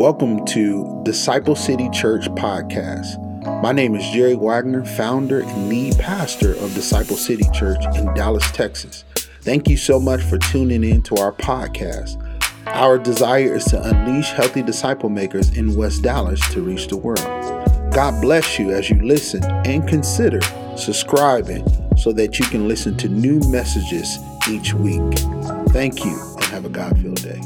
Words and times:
Welcome 0.00 0.46
to 0.46 1.02
Disciple 1.04 1.54
City 1.54 1.90
Church 1.90 2.24
Podcast. 2.30 3.20
My 3.60 3.70
name 3.70 3.94
is 3.94 4.02
Jerry 4.14 4.34
Wagner, 4.34 4.82
founder 4.82 5.40
and 5.40 5.68
lead 5.68 5.98
pastor 5.98 6.52
of 6.52 6.72
Disciple 6.74 7.16
City 7.16 7.44
Church 7.52 7.84
in 7.94 8.06
Dallas, 8.14 8.50
Texas. 8.52 9.04
Thank 9.42 9.68
you 9.68 9.76
so 9.76 10.00
much 10.00 10.22
for 10.22 10.38
tuning 10.38 10.84
in 10.84 11.02
to 11.02 11.16
our 11.16 11.32
podcast. 11.32 12.16
Our 12.68 12.98
desire 12.98 13.54
is 13.56 13.66
to 13.66 13.82
unleash 13.82 14.30
healthy 14.30 14.62
disciple 14.62 15.10
makers 15.10 15.54
in 15.54 15.74
West 15.74 16.00
Dallas 16.02 16.40
to 16.54 16.62
reach 16.62 16.86
the 16.86 16.96
world. 16.96 17.20
God 17.92 18.22
bless 18.22 18.58
you 18.58 18.70
as 18.70 18.88
you 18.88 19.02
listen 19.02 19.44
and 19.44 19.86
consider 19.86 20.40
subscribing 20.78 21.68
so 21.98 22.10
that 22.12 22.38
you 22.38 22.46
can 22.46 22.66
listen 22.66 22.96
to 22.96 23.08
new 23.10 23.38
messages 23.50 24.16
each 24.48 24.72
week. 24.72 25.02
Thank 25.74 26.06
you 26.06 26.18
and 26.36 26.44
have 26.44 26.64
a 26.64 26.70
God 26.70 26.98
filled 26.98 27.22
day. 27.22 27.42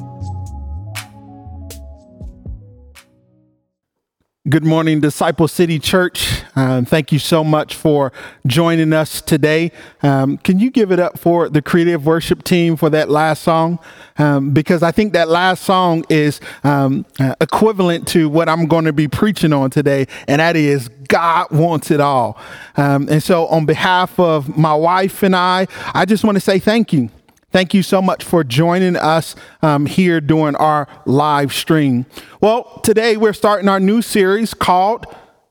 Good 4.46 4.62
morning, 4.62 5.00
Disciple 5.00 5.48
City 5.48 5.78
Church. 5.78 6.42
Um, 6.54 6.84
thank 6.84 7.12
you 7.12 7.18
so 7.18 7.42
much 7.42 7.74
for 7.74 8.12
joining 8.46 8.92
us 8.92 9.22
today. 9.22 9.72
Um, 10.02 10.36
can 10.36 10.58
you 10.58 10.70
give 10.70 10.92
it 10.92 11.00
up 11.00 11.18
for 11.18 11.48
the 11.48 11.62
creative 11.62 12.04
worship 12.04 12.44
team 12.44 12.76
for 12.76 12.90
that 12.90 13.08
last 13.08 13.42
song? 13.42 13.78
Um, 14.18 14.50
because 14.50 14.82
I 14.82 14.92
think 14.92 15.14
that 15.14 15.30
last 15.30 15.62
song 15.64 16.04
is 16.10 16.42
um, 16.62 17.06
uh, 17.18 17.34
equivalent 17.40 18.06
to 18.08 18.28
what 18.28 18.50
I'm 18.50 18.66
going 18.66 18.84
to 18.84 18.92
be 18.92 19.08
preaching 19.08 19.54
on 19.54 19.70
today, 19.70 20.08
and 20.28 20.40
that 20.40 20.56
is 20.56 20.90
God 21.08 21.50
wants 21.50 21.90
it 21.90 22.00
all. 22.00 22.38
Um, 22.76 23.08
and 23.08 23.22
so, 23.22 23.46
on 23.46 23.64
behalf 23.64 24.20
of 24.20 24.58
my 24.58 24.74
wife 24.74 25.22
and 25.22 25.34
I, 25.34 25.68
I 25.94 26.04
just 26.04 26.22
want 26.22 26.36
to 26.36 26.40
say 26.40 26.58
thank 26.58 26.92
you. 26.92 27.08
Thank 27.54 27.72
you 27.72 27.84
so 27.84 28.02
much 28.02 28.24
for 28.24 28.42
joining 28.42 28.96
us 28.96 29.36
um, 29.62 29.86
here 29.86 30.20
during 30.20 30.56
our 30.56 30.88
live 31.06 31.52
stream. 31.52 32.04
Well, 32.40 32.80
today 32.82 33.16
we're 33.16 33.32
starting 33.32 33.68
our 33.68 33.78
new 33.78 34.02
series 34.02 34.54
called 34.54 35.06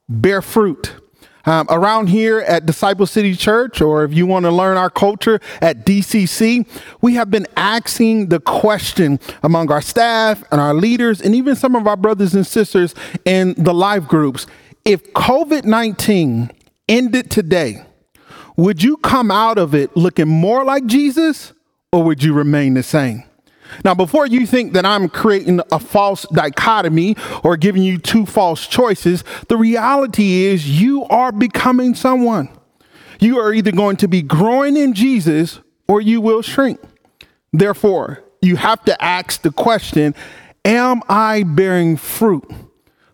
Bear 0.10 0.42
Fruit. 0.42 0.96
Um, 1.46 1.66
around 1.70 2.08
here 2.08 2.40
at 2.40 2.66
Disciple 2.66 3.06
City 3.06 3.36
Church, 3.36 3.80
or 3.80 4.04
if 4.04 4.14
you 4.14 4.26
want 4.26 4.44
to 4.44 4.52
learn 4.52 4.76
our 4.76 4.90
culture 4.90 5.40
at 5.62 5.86
DCC, 5.86 6.68
we 7.00 7.16
have 7.16 7.32
been 7.32 7.48
asking 7.56 8.28
the 8.28 8.42
question 8.42 9.18
among 9.42 9.72
our 9.72 9.82
staff 9.82 10.44
and 10.52 10.60
our 10.60 10.74
leaders, 10.74 11.22
and 11.22 11.34
even 11.34 11.56
some 11.56 11.74
of 11.74 11.88
our 11.88 11.96
brothers 11.96 12.36
and 12.36 12.46
sisters 12.46 12.94
in 13.24 13.54
the 13.54 13.74
live 13.74 14.10
groups 14.10 14.46
if 14.84 15.14
COVID 15.14 15.64
19 15.64 16.52
ended 16.90 17.32
today, 17.32 17.86
would 18.58 18.84
you 18.84 18.98
come 18.98 19.32
out 19.32 19.58
of 19.58 19.74
it 19.74 19.96
looking 19.96 20.28
more 20.28 20.66
like 20.66 20.86
Jesus 20.86 21.54
or 21.94 22.02
would 22.02 22.24
you 22.24 22.34
remain 22.34 22.74
the 22.74 22.82
same? 22.82 23.24
Now, 23.86 23.94
before 23.94 24.26
you 24.26 24.48
think 24.48 24.74
that 24.74 24.86
I'm 24.86 25.08
creating 25.08 25.62
a 25.72 25.78
false 25.80 26.26
dichotomy 26.34 27.16
or 27.44 27.56
giving 27.56 27.84
you 27.84 28.00
two 28.00 28.26
false 28.26 28.68
choices, 28.68 29.24
the 29.48 29.58
reality 29.58 30.46
is 30.46 30.82
you 30.82 31.06
are 31.06 31.32
becoming 31.32 31.94
someone. 31.94 32.50
You 33.20 33.40
are 33.40 33.54
either 33.54 33.72
going 33.72 33.98
to 33.98 34.08
be 34.08 34.24
growing 34.24 34.76
in 34.76 34.94
Jesus 34.94 35.60
or 35.88 36.02
you 36.02 36.20
will 36.20 36.42
shrink. 36.42 36.80
Therefore, 37.52 38.24
you 38.42 38.56
have 38.56 38.84
to 38.86 39.02
ask 39.02 39.44
the 39.44 39.52
question 39.52 40.16
Am 40.66 41.02
I 41.08 41.44
bearing 41.44 41.98
fruit 41.98 42.50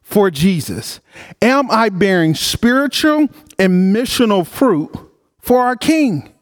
for 0.02 0.32
Jesus? 0.32 1.02
Am 1.42 1.70
I 1.70 1.90
bearing 1.90 2.34
spiritual 2.34 3.28
and 3.58 3.94
missional 3.94 4.48
fruit 4.48 4.92
for 5.40 5.62
our 5.62 5.76
King? 5.76 6.34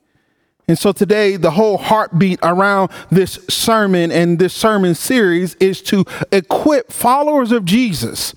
And 0.67 0.77
so 0.77 0.91
today, 0.91 1.37
the 1.37 1.51
whole 1.51 1.77
heartbeat 1.77 2.39
around 2.43 2.91
this 3.09 3.39
sermon 3.49 4.11
and 4.11 4.37
this 4.37 4.53
sermon 4.53 4.95
series 4.95 5.55
is 5.55 5.81
to 5.83 6.03
equip 6.31 6.91
followers 6.91 7.53
of 7.53 7.63
Jesus 7.63 8.35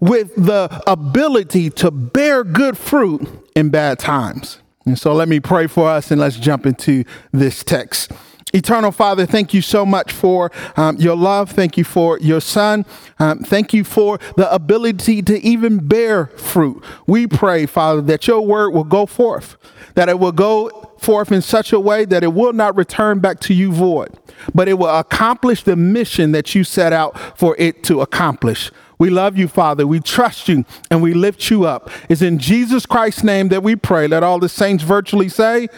with 0.00 0.34
the 0.34 0.82
ability 0.86 1.68
to 1.70 1.90
bear 1.90 2.42
good 2.42 2.78
fruit 2.78 3.28
in 3.54 3.68
bad 3.68 3.98
times. 3.98 4.60
And 4.86 4.98
so 4.98 5.12
let 5.12 5.28
me 5.28 5.40
pray 5.40 5.66
for 5.66 5.88
us 5.88 6.10
and 6.10 6.18
let's 6.18 6.36
jump 6.36 6.64
into 6.64 7.04
this 7.32 7.62
text. 7.62 8.12
Eternal 8.54 8.92
Father, 8.92 9.26
thank 9.26 9.52
you 9.52 9.60
so 9.60 9.84
much 9.84 10.12
for 10.12 10.50
um, 10.76 10.96
your 10.96 11.16
love. 11.16 11.50
Thank 11.50 11.76
you 11.76 11.84
for 11.84 12.18
your 12.20 12.40
Son. 12.40 12.86
Um, 13.18 13.40
thank 13.40 13.74
you 13.74 13.84
for 13.84 14.18
the 14.36 14.52
ability 14.52 15.22
to 15.22 15.38
even 15.40 15.86
bear 15.86 16.26
fruit. 16.26 16.82
We 17.06 17.26
pray, 17.26 17.66
Father, 17.66 18.00
that 18.02 18.26
your 18.26 18.40
word 18.40 18.70
will 18.70 18.84
go 18.84 19.06
forth, 19.06 19.56
that 19.94 20.08
it 20.08 20.18
will 20.18 20.32
go 20.32 20.88
forth 20.98 21.30
in 21.30 21.42
such 21.42 21.72
a 21.72 21.80
way 21.80 22.04
that 22.04 22.24
it 22.24 22.32
will 22.32 22.52
not 22.52 22.76
return 22.76 23.20
back 23.20 23.40
to 23.40 23.54
you 23.54 23.72
void, 23.72 24.16
but 24.54 24.68
it 24.68 24.74
will 24.74 24.96
accomplish 24.98 25.62
the 25.62 25.76
mission 25.76 26.32
that 26.32 26.54
you 26.54 26.64
set 26.64 26.92
out 26.92 27.38
for 27.38 27.54
it 27.58 27.82
to 27.84 28.00
accomplish. 28.00 28.70
We 28.98 29.10
love 29.10 29.38
you, 29.38 29.46
Father. 29.46 29.86
We 29.86 30.00
trust 30.00 30.48
you 30.48 30.64
and 30.90 31.02
we 31.02 31.14
lift 31.14 31.50
you 31.50 31.64
up. 31.66 31.90
It's 32.08 32.22
in 32.22 32.38
Jesus 32.38 32.84
Christ's 32.84 33.22
name 33.22 33.48
that 33.48 33.62
we 33.62 33.76
pray. 33.76 34.08
Let 34.08 34.22
all 34.22 34.40
the 34.40 34.48
saints 34.48 34.82
virtually 34.82 35.28
say, 35.28 35.68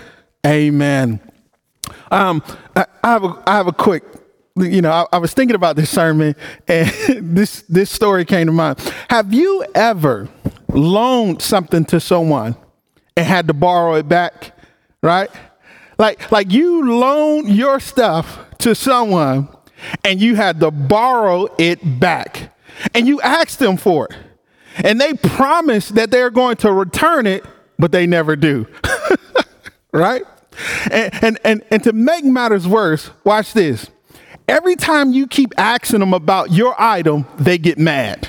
Amen. 0.46 1.20
Um, 2.10 2.42
I, 2.76 2.86
I 3.02 3.10
have 3.10 3.24
a, 3.24 3.42
I 3.46 3.56
have 3.56 3.66
a 3.66 3.72
quick 3.72 4.04
you 4.56 4.82
know, 4.82 4.90
I, 4.90 5.06
I, 5.12 5.18
was 5.18 5.32
thinking 5.32 5.54
about 5.54 5.76
this 5.76 5.88
sermon 5.88 6.34
and 6.68 6.90
this 7.34 7.62
this 7.62 7.88
story 7.88 8.24
came 8.24 8.46
to 8.46 8.52
mind. 8.52 8.78
Have 9.08 9.32
you 9.32 9.64
ever 9.74 10.28
loaned 10.68 11.40
something 11.40 11.84
to 11.86 12.00
someone 12.00 12.56
and 13.16 13.24
had 13.24 13.46
to 13.46 13.54
borrow 13.54 13.94
it 13.94 14.08
back? 14.08 14.52
right? 15.02 15.30
Like, 15.98 16.30
like 16.32 16.50
you 16.50 16.90
loan 16.90 17.48
your 17.48 17.80
stuff 17.80 18.38
to 18.58 18.74
someone 18.74 19.48
and 20.04 20.20
you 20.20 20.34
had 20.34 20.60
to 20.60 20.70
borrow 20.70 21.48
it 21.58 22.00
back 22.00 22.54
and 22.94 23.06
you 23.06 23.20
asked 23.20 23.58
them 23.58 23.76
for 23.76 24.06
it 24.06 24.16
and 24.84 25.00
they 25.00 25.14
promise 25.14 25.88
that 25.90 26.10
they're 26.10 26.30
going 26.30 26.56
to 26.58 26.72
return 26.72 27.26
it, 27.26 27.44
but 27.78 27.92
they 27.92 28.06
never 28.06 28.36
do, 28.36 28.66
right? 29.92 30.22
And, 30.90 31.14
and, 31.22 31.38
and, 31.44 31.64
and 31.70 31.84
to 31.84 31.92
make 31.92 32.24
matters 32.24 32.66
worse, 32.66 33.10
watch 33.24 33.52
this. 33.52 33.90
Every 34.48 34.76
time 34.76 35.12
you 35.12 35.26
keep 35.26 35.52
asking 35.56 36.00
them 36.00 36.12
about 36.12 36.50
your 36.50 36.74
item, 36.80 37.26
they 37.38 37.56
get 37.58 37.78
mad. 37.78 38.28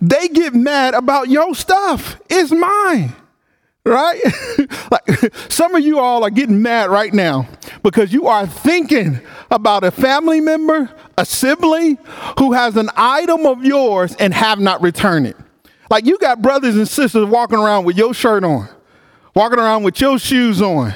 They 0.00 0.28
get 0.28 0.54
mad 0.54 0.94
about 0.94 1.28
your 1.28 1.54
stuff. 1.54 2.20
It's 2.28 2.52
mine 2.52 3.14
right? 3.84 4.20
like 4.90 5.34
some 5.48 5.74
of 5.74 5.84
you 5.84 5.98
all 5.98 6.24
are 6.24 6.30
getting 6.30 6.62
mad 6.62 6.90
right 6.90 7.12
now 7.12 7.48
because 7.82 8.12
you 8.12 8.26
are 8.26 8.46
thinking 8.46 9.20
about 9.50 9.84
a 9.84 9.90
family 9.90 10.40
member, 10.40 10.90
a 11.16 11.24
sibling 11.24 11.96
who 12.38 12.52
has 12.52 12.76
an 12.76 12.90
item 12.96 13.46
of 13.46 13.64
yours 13.64 14.14
and 14.18 14.34
have 14.34 14.60
not 14.60 14.82
returned 14.82 15.26
it. 15.26 15.36
Like 15.88 16.06
you 16.06 16.18
got 16.18 16.40
brothers 16.40 16.76
and 16.76 16.86
sisters 16.86 17.26
walking 17.26 17.58
around 17.58 17.84
with 17.84 17.96
your 17.96 18.14
shirt 18.14 18.44
on, 18.44 18.68
walking 19.34 19.58
around 19.58 19.82
with 19.82 20.00
your 20.00 20.18
shoes 20.18 20.60
on, 20.60 20.94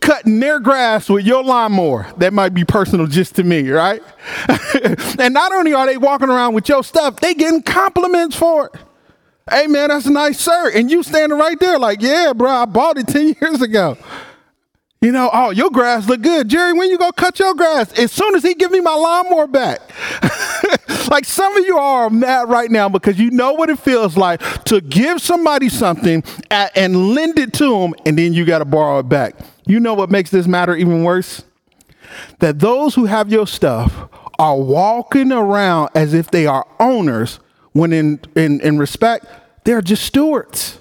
cutting 0.00 0.40
their 0.40 0.60
grass 0.60 1.08
with 1.08 1.24
your 1.24 1.42
lawnmower. 1.42 2.06
That 2.18 2.32
might 2.32 2.54
be 2.54 2.64
personal 2.64 3.06
just 3.06 3.36
to 3.36 3.44
me, 3.44 3.68
right? 3.70 4.02
and 5.18 5.34
not 5.34 5.52
only 5.52 5.74
are 5.74 5.86
they 5.86 5.96
walking 5.96 6.28
around 6.28 6.54
with 6.54 6.68
your 6.68 6.84
stuff, 6.84 7.16
they 7.16 7.34
getting 7.34 7.62
compliments 7.62 8.36
for 8.36 8.66
it. 8.66 8.80
Hey 9.50 9.66
man, 9.66 9.88
that's 9.88 10.06
a 10.06 10.12
nice 10.12 10.40
shirt. 10.40 10.74
And 10.74 10.90
you 10.90 11.02
standing 11.02 11.36
right 11.36 11.58
there 11.58 11.78
like, 11.78 12.00
yeah, 12.00 12.32
bro, 12.32 12.50
I 12.50 12.64
bought 12.64 12.98
it 12.98 13.06
10 13.08 13.36
years 13.40 13.60
ago. 13.60 13.96
You 15.00 15.10
know, 15.10 15.30
oh, 15.32 15.50
your 15.50 15.70
grass 15.70 16.08
look 16.08 16.22
good. 16.22 16.48
Jerry, 16.48 16.72
when 16.72 16.88
you 16.88 16.96
go 16.96 17.10
cut 17.10 17.40
your 17.40 17.54
grass? 17.54 17.92
As 17.98 18.12
soon 18.12 18.36
as 18.36 18.44
he 18.44 18.54
give 18.54 18.70
me 18.70 18.78
my 18.78 18.94
lawnmower 18.94 19.48
back. 19.48 19.80
like 21.12 21.26
some 21.26 21.54
of 21.58 21.66
you 21.66 21.76
are 21.76 22.08
mad 22.08 22.48
right 22.48 22.70
now 22.70 22.88
because 22.88 23.18
you 23.18 23.30
know 23.30 23.52
what 23.52 23.68
it 23.68 23.78
feels 23.78 24.16
like 24.16 24.40
to 24.64 24.80
give 24.80 25.20
somebody 25.20 25.68
something 25.68 26.24
at, 26.50 26.74
and 26.74 27.14
lend 27.14 27.38
it 27.38 27.52
to 27.52 27.78
them 27.78 27.94
and 28.06 28.16
then 28.16 28.32
you 28.32 28.46
got 28.46 28.60
to 28.60 28.64
borrow 28.64 28.98
it 29.00 29.10
back. 29.10 29.36
You 29.66 29.78
know 29.78 29.92
what 29.92 30.10
makes 30.10 30.30
this 30.30 30.46
matter 30.46 30.74
even 30.74 31.04
worse? 31.04 31.44
That 32.38 32.60
those 32.60 32.94
who 32.94 33.04
have 33.04 33.30
your 33.30 33.46
stuff 33.46 34.08
are 34.38 34.58
walking 34.58 35.32
around 35.32 35.90
as 35.94 36.14
if 36.14 36.30
they 36.30 36.46
are 36.46 36.66
owners 36.80 37.40
when 37.72 37.92
in, 37.92 38.18
in, 38.34 38.60
in 38.62 38.78
respect, 38.78 39.26
they're 39.64 39.82
just 39.82 40.04
stewards. 40.04 40.78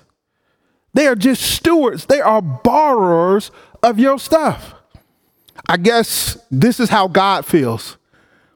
They 0.94 1.08
are 1.08 1.16
just 1.16 1.42
stewards. 1.42 2.06
They 2.06 2.22
are 2.22 2.42
borrowers 2.42 3.52
of 3.84 4.00
your 4.00 4.18
stuff. 4.18 4.76
I 5.68 5.76
guess 5.76 6.38
this 6.50 6.80
is 6.80 6.90
how 6.90 7.10
God 7.10 7.46
feels 7.46 7.98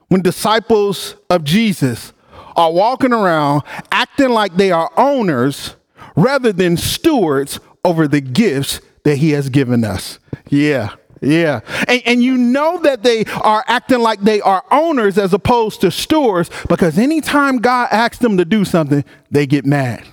when 0.08 0.22
disciples 0.22 1.16
of 1.30 1.44
Jesus 1.44 2.12
are 2.56 2.72
walking 2.72 3.12
around 3.12 3.62
acting 3.92 4.30
like 4.30 4.56
they 4.56 4.70
are 4.70 4.90
owners 4.96 5.76
rather 6.16 6.52
than 6.52 6.76
stewards 6.76 7.60
over 7.84 8.08
the 8.08 8.20
gifts 8.20 8.80
that 9.04 9.16
He 9.16 9.30
has 9.30 9.48
given 9.48 9.84
us. 9.84 10.18
Yeah. 10.48 10.94
Yeah. 11.20 11.60
And, 11.88 12.02
and 12.04 12.22
you 12.22 12.36
know 12.36 12.78
that 12.82 13.02
they 13.02 13.24
are 13.42 13.64
acting 13.66 14.00
like 14.00 14.20
they 14.20 14.40
are 14.40 14.64
owners 14.70 15.18
as 15.18 15.32
opposed 15.32 15.80
to 15.80 15.90
stewards 15.90 16.50
because 16.68 16.98
anytime 16.98 17.58
God 17.58 17.88
asks 17.90 18.18
them 18.18 18.36
to 18.36 18.44
do 18.44 18.64
something, 18.64 19.04
they 19.30 19.46
get 19.46 19.64
mad, 19.64 20.06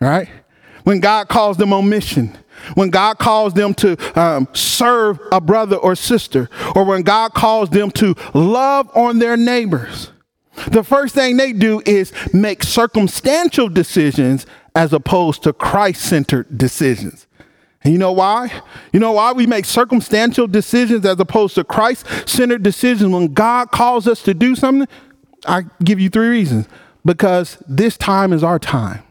right? 0.00 0.28
When 0.84 1.00
God 1.00 1.28
calls 1.28 1.56
them 1.58 1.72
on 1.72 1.88
mission, 1.88 2.36
when 2.74 2.90
God 2.90 3.18
calls 3.18 3.54
them 3.54 3.74
to 3.74 3.96
um, 4.20 4.48
serve 4.52 5.18
a 5.32 5.40
brother 5.40 5.76
or 5.76 5.94
sister, 5.94 6.48
or 6.74 6.84
when 6.84 7.02
God 7.02 7.34
calls 7.34 7.70
them 7.70 7.90
to 7.92 8.14
love 8.34 8.90
on 8.96 9.18
their 9.18 9.36
neighbors, 9.36 10.10
The 10.68 10.84
first 10.84 11.14
thing 11.14 11.36
they 11.36 11.52
do 11.52 11.82
is 11.86 12.12
make 12.32 12.62
circumstantial 12.62 13.68
decisions 13.68 14.46
as 14.74 14.92
opposed 14.92 15.42
to 15.44 15.52
Christ 15.52 16.02
centered 16.02 16.56
decisions. 16.56 17.26
And 17.84 17.92
you 17.92 17.98
know 17.98 18.12
why? 18.12 18.62
You 18.92 19.00
know 19.00 19.12
why 19.12 19.32
we 19.32 19.46
make 19.46 19.64
circumstantial 19.64 20.46
decisions 20.46 21.04
as 21.04 21.18
opposed 21.18 21.54
to 21.56 21.64
Christ 21.64 22.06
centered 22.28 22.62
decisions 22.62 23.12
when 23.12 23.32
God 23.32 23.70
calls 23.70 24.06
us 24.06 24.22
to 24.22 24.34
do 24.34 24.54
something? 24.54 24.86
I 25.46 25.64
give 25.82 25.98
you 25.98 26.08
three 26.08 26.28
reasons. 26.28 26.68
Because 27.04 27.58
this 27.66 27.96
time 27.96 28.32
is 28.32 28.44
our 28.44 28.60
time. 28.60 29.02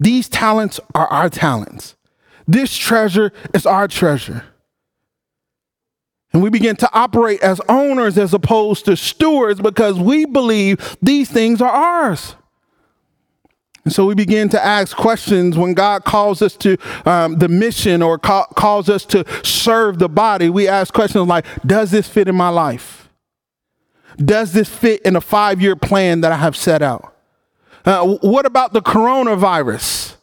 These 0.00 0.30
talents 0.30 0.80
are 0.94 1.06
our 1.08 1.28
talents. 1.28 1.96
This 2.46 2.76
treasure 2.76 3.32
is 3.54 3.66
our 3.66 3.88
treasure. 3.88 4.44
And 6.32 6.42
we 6.42 6.50
begin 6.50 6.76
to 6.76 6.88
operate 6.92 7.42
as 7.42 7.60
owners 7.68 8.16
as 8.16 8.32
opposed 8.32 8.86
to 8.86 8.96
stewards 8.96 9.60
because 9.60 9.98
we 9.98 10.24
believe 10.24 10.96
these 11.02 11.30
things 11.30 11.60
are 11.60 11.70
ours. 11.70 12.36
And 13.84 13.92
so 13.92 14.06
we 14.06 14.14
begin 14.14 14.48
to 14.50 14.64
ask 14.64 14.96
questions 14.96 15.56
when 15.56 15.74
God 15.74 16.04
calls 16.04 16.40
us 16.40 16.56
to 16.58 16.76
um, 17.04 17.36
the 17.36 17.48
mission 17.48 18.00
or 18.00 18.16
ca- 18.16 18.46
calls 18.46 18.88
us 18.88 19.04
to 19.06 19.24
serve 19.44 19.98
the 19.98 20.08
body. 20.08 20.48
We 20.48 20.68
ask 20.68 20.94
questions 20.94 21.26
like 21.26 21.44
Does 21.66 21.90
this 21.90 22.08
fit 22.08 22.28
in 22.28 22.36
my 22.36 22.48
life? 22.48 23.08
Does 24.16 24.52
this 24.52 24.68
fit 24.68 25.02
in 25.02 25.16
a 25.16 25.20
five 25.20 25.60
year 25.60 25.74
plan 25.74 26.20
that 26.20 26.32
I 26.32 26.36
have 26.36 26.56
set 26.56 26.80
out? 26.80 27.14
Uh, 27.84 28.16
what 28.20 28.46
about 28.46 28.72
the 28.72 28.82
coronavirus? 28.82 30.16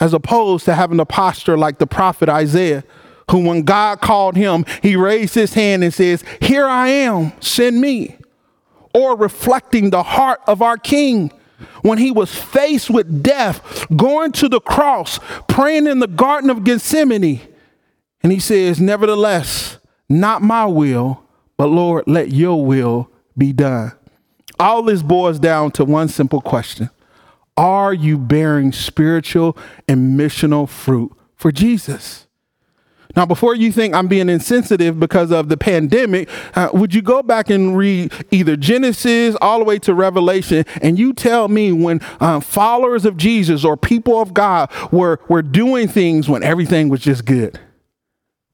As 0.00 0.14
opposed 0.14 0.64
to 0.64 0.74
having 0.74 0.98
a 0.98 1.04
posture 1.04 1.58
like 1.58 1.78
the 1.78 1.86
prophet 1.86 2.28
Isaiah, 2.28 2.84
who, 3.30 3.46
when 3.46 3.62
God 3.62 4.00
called 4.00 4.36
him, 4.36 4.64
he 4.82 4.96
raised 4.96 5.34
his 5.34 5.54
hand 5.54 5.84
and 5.84 5.94
says, 5.94 6.24
Here 6.40 6.66
I 6.66 6.88
am, 6.88 7.32
send 7.40 7.80
me. 7.80 8.16
Or 8.92 9.16
reflecting 9.16 9.90
the 9.90 10.02
heart 10.02 10.40
of 10.46 10.62
our 10.62 10.76
king 10.76 11.30
when 11.82 11.98
he 11.98 12.10
was 12.10 12.34
faced 12.34 12.90
with 12.90 13.22
death, 13.22 13.86
going 13.94 14.32
to 14.32 14.48
the 14.48 14.60
cross, 14.60 15.20
praying 15.48 15.86
in 15.86 16.00
the 16.00 16.08
Garden 16.08 16.50
of 16.50 16.64
Gethsemane. 16.64 17.40
And 18.22 18.32
he 18.32 18.40
says, 18.40 18.80
Nevertheless, 18.80 19.78
not 20.08 20.42
my 20.42 20.66
will, 20.66 21.22
but 21.56 21.68
Lord, 21.68 22.04
let 22.06 22.32
your 22.32 22.64
will 22.64 23.10
be 23.36 23.52
done. 23.52 23.92
All 24.58 24.82
this 24.82 25.02
boils 25.02 25.38
down 25.38 25.70
to 25.72 25.84
one 25.84 26.08
simple 26.08 26.40
question 26.40 26.90
Are 27.56 27.92
you 27.92 28.18
bearing 28.18 28.72
spiritual 28.72 29.56
and 29.88 30.18
missional 30.18 30.68
fruit 30.68 31.12
for 31.36 31.52
Jesus? 31.52 32.26
Now, 33.16 33.26
before 33.26 33.54
you 33.56 33.72
think 33.72 33.94
I'm 33.94 34.06
being 34.06 34.28
insensitive 34.28 35.00
because 35.00 35.32
of 35.32 35.48
the 35.48 35.56
pandemic, 35.56 36.28
uh, 36.54 36.70
would 36.72 36.94
you 36.94 37.02
go 37.02 37.22
back 37.22 37.50
and 37.50 37.76
read 37.76 38.12
either 38.30 38.56
Genesis 38.56 39.36
all 39.40 39.58
the 39.58 39.64
way 39.64 39.78
to 39.80 39.94
Revelation 39.94 40.64
and 40.80 40.98
you 40.98 41.12
tell 41.12 41.48
me 41.48 41.72
when 41.72 42.00
uh, 42.20 42.40
followers 42.40 43.04
of 43.04 43.16
Jesus 43.16 43.64
or 43.64 43.76
people 43.76 44.20
of 44.20 44.32
God 44.32 44.70
were, 44.92 45.18
were 45.28 45.42
doing 45.42 45.88
things 45.88 46.28
when 46.28 46.42
everything 46.42 46.88
was 46.88 47.00
just 47.00 47.24
good? 47.24 47.58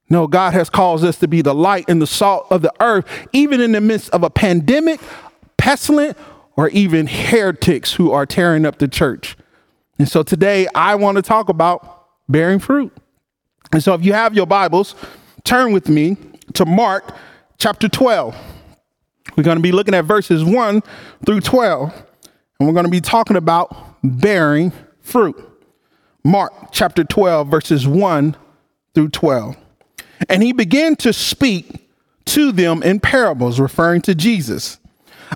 No, 0.09 0.27
God 0.27 0.55
has 0.55 0.71
caused 0.71 1.05
us 1.05 1.19
to 1.19 1.29
be 1.29 1.43
the 1.43 1.55
light 1.55 1.85
and 1.89 2.01
the 2.01 2.07
salt 2.07 2.47
of 2.51 2.63
the 2.63 2.73
earth, 2.81 3.05
even 3.33 3.61
in 3.61 3.73
the 3.73 3.81
midst 3.81 4.09
of 4.11 4.23
a 4.23 4.31
pandemic, 4.31 5.01
pestilent, 5.59 6.17
or 6.57 6.69
even 6.71 7.07
heretics 7.07 7.95
who 7.95 8.11
are 8.13 8.27
tearing 8.27 8.65
up 8.65 8.79
the 8.79 8.89
church. 8.89 9.37
And 9.99 10.09
so 10.09 10.23
today 10.23 10.67
I 10.75 10.95
want 10.95 11.17
to 11.17 11.23
talk 11.23 11.49
about 11.49 12.07
bearing 12.29 12.59
fruit. 12.59 12.93
And 13.73 13.83
so 13.83 13.95
if 13.95 14.05
you 14.05 14.13
have 14.13 14.35
your 14.35 14.47
Bibles, 14.47 14.95
turn 15.45 15.73
with 15.73 15.89
me 15.89 16.17
to 16.55 16.65
Mark 16.65 17.15
chapter 17.59 17.89
12. 17.89 18.37
We're 19.37 19.43
going 19.43 19.57
to 19.57 19.63
be 19.63 19.73
looking 19.73 19.95
at 19.95 20.05
verses 20.05 20.45
1 20.45 20.83
through 21.27 21.41
12, 21.41 21.93
and 22.59 22.69
we're 22.69 22.75
going 22.75 22.87
to 22.87 22.91
be 22.91 23.01
talking 23.01 23.37
about 23.37 23.75
bearing 24.03 24.73
fruit. 25.01 25.37
Mark 26.25 26.53
chapter 26.73 27.05
12, 27.05 27.49
verses 27.49 27.87
1 27.87 28.37
through 28.95 29.09
12. 29.11 29.57
And 30.29 30.43
he 30.43 30.53
began 30.53 30.97
to 30.97 31.13
speak 31.13 31.89
to 32.27 32.51
them 32.51 32.83
in 32.83 32.99
parables, 32.99 33.61
referring 33.61 34.01
to 34.03 34.15
Jesus. 34.15 34.79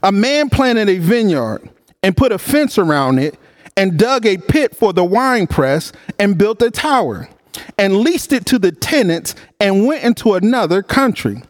A 0.03 0.13
man 0.13 0.49
planted 0.49 0.89
a 0.89 0.99
vineyard 0.99 1.69
and 2.03 2.17
put 2.17 2.33
a 2.33 2.39
fence 2.39 2.79
around 2.79 3.19
it 3.19 3.39
and 3.77 3.99
dug 3.99 4.27
a 4.27 4.39
pit 4.39 4.77
for 4.77 4.93
the 4.93 5.05
wine 5.05 5.47
press 5.47 5.93
and 6.19 6.37
built 6.37 6.63
a 6.63 6.71
tower 6.71 7.29
and 7.79 7.99
leased 7.99 8.33
it 8.33 8.47
to 8.47 8.59
the 8.59 8.73
tenants 8.73 9.35
and 9.59 9.87
went 9.87 10.05
into 10.05 10.35
another 10.35 10.83
country. 10.83 11.43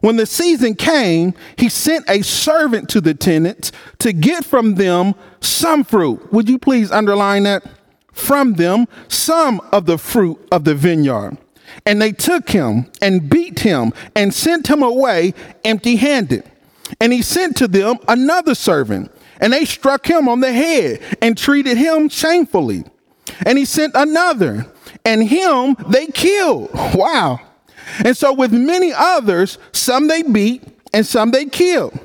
When 0.00 0.16
the 0.16 0.26
season 0.26 0.74
came, 0.74 1.34
he 1.56 1.68
sent 1.68 2.08
a 2.08 2.22
servant 2.22 2.88
to 2.90 3.00
the 3.00 3.14
tenants 3.14 3.72
to 3.98 4.12
get 4.12 4.44
from 4.44 4.76
them 4.76 5.14
some 5.40 5.84
fruit. 5.84 6.32
Would 6.32 6.48
you 6.48 6.58
please 6.58 6.90
underline 6.90 7.44
that? 7.44 7.64
From 8.12 8.54
them 8.54 8.86
some 9.08 9.60
of 9.72 9.86
the 9.86 9.98
fruit 9.98 10.38
of 10.52 10.64
the 10.64 10.74
vineyard. 10.74 11.36
And 11.84 12.00
they 12.00 12.12
took 12.12 12.50
him 12.50 12.90
and 13.02 13.28
beat 13.28 13.60
him 13.60 13.92
and 14.14 14.32
sent 14.32 14.68
him 14.68 14.82
away 14.82 15.34
empty 15.64 15.96
handed. 15.96 16.44
And 17.00 17.12
he 17.12 17.22
sent 17.22 17.56
to 17.58 17.68
them 17.68 17.98
another 18.08 18.54
servant, 18.54 19.12
and 19.40 19.52
they 19.52 19.64
struck 19.64 20.06
him 20.06 20.28
on 20.28 20.40
the 20.40 20.52
head 20.52 21.00
and 21.22 21.38
treated 21.38 21.76
him 21.76 22.08
shamefully. 22.08 22.84
And 23.46 23.56
he 23.56 23.64
sent 23.64 23.92
another 23.94 24.66
and 25.04 25.28
him 25.28 25.76
they 25.88 26.06
killed. 26.06 26.70
Wow. 26.94 27.40
And 28.04 28.16
so, 28.16 28.32
with 28.34 28.52
many 28.52 28.92
others, 28.94 29.56
some 29.72 30.08
they 30.08 30.22
beat 30.22 30.62
and 30.92 31.06
some 31.06 31.30
they 31.30 31.46
killed. 31.46 31.98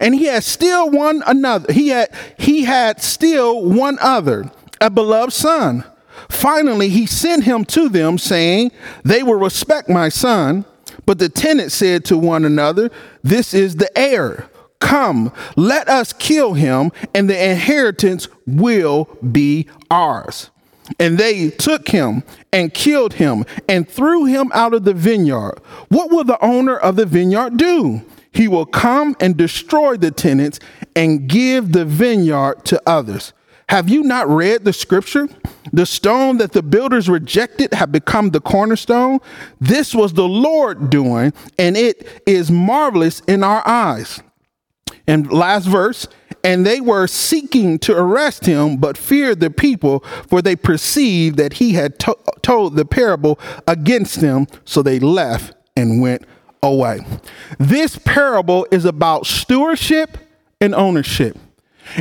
And 0.00 0.14
he 0.14 0.24
had 0.24 0.44
still 0.44 0.90
one 0.90 1.22
another. 1.26 1.72
He 1.72 1.88
had 1.88 2.14
he 2.38 2.64
had 2.64 3.00
still 3.00 3.64
one 3.64 3.98
other, 4.00 4.50
a 4.80 4.90
beloved 4.90 5.32
son. 5.32 5.84
Finally, 6.28 6.90
he 6.90 7.06
sent 7.06 7.44
him 7.44 7.64
to 7.66 7.88
them, 7.88 8.18
saying, 8.18 8.70
They 9.04 9.22
will 9.22 9.36
respect 9.36 9.88
my 9.88 10.08
son. 10.08 10.64
But 11.06 11.18
the 11.18 11.28
tenants 11.28 11.74
said 11.74 12.04
to 12.06 12.18
one 12.18 12.44
another, 12.44 12.90
This 13.22 13.54
is 13.54 13.76
the 13.76 13.96
heir. 13.98 14.48
Come, 14.80 15.32
let 15.56 15.88
us 15.88 16.12
kill 16.12 16.54
him, 16.54 16.90
and 17.14 17.28
the 17.28 17.50
inheritance 17.50 18.28
will 18.46 19.08
be 19.30 19.68
ours. 19.90 20.50
And 20.98 21.18
they 21.18 21.50
took 21.50 21.88
him 21.88 22.24
and 22.52 22.72
killed 22.74 23.14
him 23.14 23.44
and 23.68 23.88
threw 23.88 24.24
him 24.24 24.50
out 24.54 24.74
of 24.74 24.84
the 24.84 24.94
vineyard. 24.94 25.60
What 25.88 26.10
will 26.10 26.24
the 26.24 26.42
owner 26.44 26.76
of 26.76 26.96
the 26.96 27.06
vineyard 27.06 27.56
do? 27.56 28.02
He 28.32 28.48
will 28.48 28.66
come 28.66 29.16
and 29.20 29.36
destroy 29.36 29.96
the 29.96 30.10
tenants 30.10 30.60
and 30.96 31.28
give 31.28 31.72
the 31.72 31.84
vineyard 31.84 32.64
to 32.66 32.82
others. 32.86 33.32
Have 33.70 33.88
you 33.88 34.02
not 34.02 34.28
read 34.28 34.64
the 34.64 34.72
scripture? 34.72 35.28
The 35.72 35.86
stone 35.86 36.38
that 36.38 36.50
the 36.50 36.60
builders 36.60 37.08
rejected 37.08 37.72
have 37.72 37.92
become 37.92 38.30
the 38.30 38.40
cornerstone. 38.40 39.20
This 39.60 39.94
was 39.94 40.12
the 40.12 40.26
Lord 40.26 40.90
doing, 40.90 41.32
and 41.56 41.76
it 41.76 42.04
is 42.26 42.50
marvelous 42.50 43.20
in 43.28 43.44
our 43.44 43.62
eyes. 43.64 44.24
And 45.06 45.30
last 45.30 45.66
verse, 45.66 46.08
and 46.42 46.66
they 46.66 46.80
were 46.80 47.06
seeking 47.06 47.78
to 47.80 47.96
arrest 47.96 48.44
him, 48.44 48.78
but 48.78 48.98
feared 48.98 49.38
the 49.38 49.50
people, 49.50 50.00
for 50.26 50.42
they 50.42 50.56
perceived 50.56 51.36
that 51.36 51.52
he 51.54 51.74
had 51.74 51.96
to- 52.00 52.18
told 52.42 52.74
the 52.74 52.84
parable 52.84 53.38
against 53.68 54.20
them. 54.20 54.48
So 54.64 54.82
they 54.82 54.98
left 54.98 55.54
and 55.76 56.02
went 56.02 56.24
away. 56.60 57.06
This 57.60 58.00
parable 58.04 58.66
is 58.72 58.84
about 58.84 59.26
stewardship 59.26 60.18
and 60.60 60.74
ownership. 60.74 61.38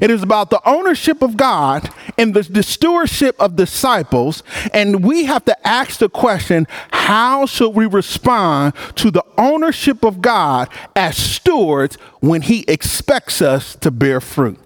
It 0.02 0.12
is 0.12 0.24
about 0.24 0.50
the 0.50 0.62
ownership 0.68 1.22
of 1.22 1.38
God 1.38 1.90
and 2.18 2.34
the, 2.34 2.44
the, 2.44 2.64
stewardship 2.64 3.36
of 3.40 3.56
disciples. 3.56 4.44
And 4.74 5.04
we 5.04 5.26
have 5.26 5.46
to 5.46 5.68
ask 5.68 6.00
the 6.00 6.10
question 6.10 6.68
how 6.92 7.46
should 7.46 7.70
we 7.70 7.86
respond 7.86 8.74
to 8.96 9.12
the 9.12 9.24
ownership 9.38 10.04
of 10.04 10.22
God 10.22 10.70
as 10.96 11.18
stewards 11.18 11.96
when 12.20 12.42
He 12.42 12.66
expects 12.68 13.42
us 13.42 13.76
to 13.78 13.92
bear 13.92 14.22
fruit? 14.22 14.60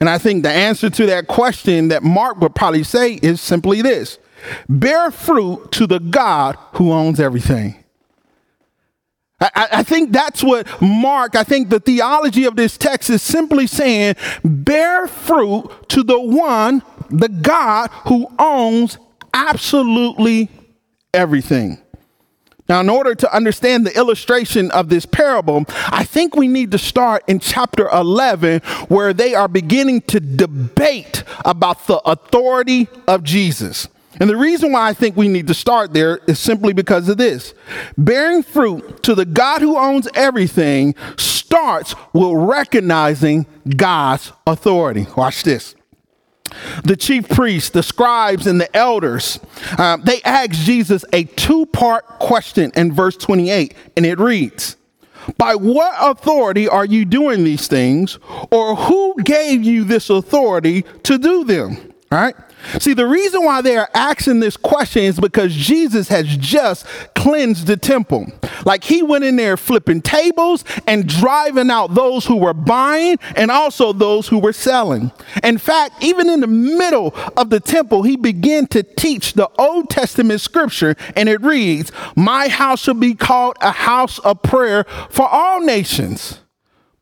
And 0.00 0.08
I 0.08 0.18
think 0.18 0.42
the 0.42 0.50
answer 0.50 0.88
to 0.90 1.06
that 1.06 1.26
question 1.26 1.88
that 1.88 2.02
Mark 2.02 2.40
would 2.40 2.54
probably 2.54 2.84
say 2.84 3.14
is 3.14 3.40
simply 3.40 3.82
this 3.82 4.18
bear 4.68 5.10
fruit 5.10 5.70
to 5.72 5.86
the 5.86 6.00
God 6.00 6.56
who 6.74 6.92
owns 6.92 7.20
everything. 7.20 7.76
I, 9.40 9.68
I, 9.72 9.82
think 9.82 10.12
that's 10.12 10.44
what 10.44 10.66
Mark, 10.82 11.34
I 11.34 11.44
think 11.44 11.70
the 11.70 11.80
theology 11.80 12.44
of 12.44 12.56
this 12.56 12.76
text 12.76 13.08
is 13.08 13.22
simply 13.22 13.66
saying 13.66 14.16
bear 14.44 15.06
fruit 15.06 15.70
to 15.88 16.02
the 16.02 16.20
one, 16.20 16.82
the 17.08 17.28
God 17.28 17.90
who 18.06 18.28
owns 18.38 18.98
absolutely 19.32 20.50
everything. 21.14 21.78
Now, 22.68 22.80
in 22.80 22.88
order 22.88 23.16
to 23.16 23.34
understand 23.34 23.84
the 23.84 23.96
illustration 23.96 24.70
of 24.70 24.90
this 24.90 25.04
parable, 25.04 25.64
I 25.88 26.04
think 26.04 26.36
we 26.36 26.46
need 26.46 26.70
to 26.70 26.78
start 26.78 27.24
in 27.26 27.40
chapter 27.40 27.88
11, 27.88 28.60
where 28.86 29.12
they 29.12 29.34
are 29.34 29.48
beginning 29.48 30.02
to 30.02 30.20
debate 30.20 31.24
about 31.44 31.88
the 31.88 31.98
authority 32.08 32.86
of 33.08 33.24
Jesus. 33.24 33.88
And 34.18 34.28
the 34.28 34.36
reason 34.36 34.72
why 34.72 34.88
I 34.88 34.92
think 34.92 35.16
we 35.16 35.28
need 35.28 35.46
to 35.46 35.54
start 35.54 35.92
there 35.92 36.20
is 36.26 36.38
simply 36.38 36.72
because 36.72 37.08
of 37.08 37.16
this. 37.16 37.54
Bearing 37.96 38.42
fruit 38.42 39.02
to 39.04 39.14
the 39.14 39.24
God 39.24 39.62
who 39.62 39.78
owns 39.78 40.08
everything 40.14 40.96
starts 41.16 41.94
with 42.12 42.32
recognizing 42.32 43.46
God's 43.76 44.32
authority. 44.46 45.06
Watch 45.16 45.44
this. 45.44 45.76
The 46.82 46.96
chief 46.96 47.28
priests, 47.28 47.70
the 47.70 47.84
scribes, 47.84 48.48
and 48.48 48.60
the 48.60 48.76
elders, 48.76 49.38
um, 49.78 50.02
they 50.02 50.20
asked 50.22 50.64
Jesus 50.64 51.04
a 51.12 51.24
two 51.24 51.66
part 51.66 52.04
question 52.18 52.72
in 52.74 52.92
verse 52.92 53.16
28, 53.16 53.74
and 53.96 54.04
it 54.04 54.18
reads, 54.18 54.76
By 55.38 55.54
what 55.54 55.94
authority 56.00 56.68
are 56.68 56.84
you 56.84 57.04
doing 57.04 57.44
these 57.44 57.68
things, 57.68 58.18
or 58.50 58.74
who 58.74 59.14
gave 59.22 59.62
you 59.62 59.84
this 59.84 60.10
authority 60.10 60.82
to 61.04 61.18
do 61.18 61.44
them? 61.44 61.76
All 62.10 62.18
right? 62.18 62.34
See, 62.78 62.94
the 62.94 63.06
reason 63.06 63.44
why 63.44 63.62
they 63.62 63.76
are 63.76 63.88
asking 63.94 64.40
this 64.40 64.56
question 64.56 65.02
is 65.04 65.18
because 65.18 65.54
Jesus 65.54 66.08
has 66.08 66.26
just 66.36 66.86
cleansed 67.14 67.66
the 67.66 67.76
temple. 67.76 68.26
Like 68.64 68.84
he 68.84 69.02
went 69.02 69.24
in 69.24 69.36
there 69.36 69.56
flipping 69.56 70.02
tables 70.02 70.64
and 70.86 71.08
driving 71.08 71.70
out 71.70 71.94
those 71.94 72.26
who 72.26 72.36
were 72.36 72.54
buying 72.54 73.18
and 73.36 73.50
also 73.50 73.92
those 73.92 74.28
who 74.28 74.38
were 74.38 74.52
selling. 74.52 75.10
In 75.42 75.58
fact, 75.58 76.02
even 76.02 76.28
in 76.28 76.40
the 76.40 76.46
middle 76.46 77.14
of 77.36 77.50
the 77.50 77.60
temple, 77.60 78.02
he 78.02 78.16
began 78.16 78.66
to 78.68 78.82
teach 78.82 79.34
the 79.34 79.50
Old 79.58 79.90
Testament 79.90 80.40
scripture, 80.40 80.96
and 81.16 81.28
it 81.28 81.40
reads, 81.42 81.92
My 82.16 82.48
house 82.48 82.82
shall 82.82 82.94
be 82.94 83.14
called 83.14 83.56
a 83.60 83.70
house 83.70 84.18
of 84.20 84.42
prayer 84.42 84.84
for 85.10 85.28
all 85.28 85.60
nations. 85.60 86.40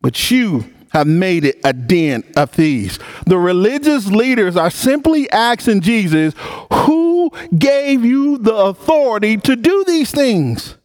But 0.01 0.31
you, 0.31 0.73
have 0.91 1.07
made 1.07 1.45
it 1.45 1.59
a 1.65 1.73
den 1.73 2.25
of 2.37 2.51
thieves. 2.51 2.99
The 3.27 3.39
religious 3.39 4.07
leaders 4.07 4.57
are 4.57 4.71
simply 4.71 5.31
asking 5.31 5.83
Jesus, 5.83 6.35
Who 6.73 7.31
gave 7.57 8.05
you 8.05 8.39
the 8.39 8.55
authority 8.55 9.37
to 9.39 9.57
do 9.57 9.85
these 9.87 10.11
things? 10.11 10.77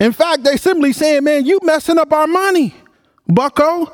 In 0.00 0.12
fact, 0.12 0.44
they 0.44 0.56
simply 0.56 0.92
saying, 0.92 1.24
Man, 1.24 1.46
you 1.46 1.60
messing 1.62 1.98
up 1.98 2.12
our 2.12 2.26
money, 2.26 2.74
bucko. 3.26 3.92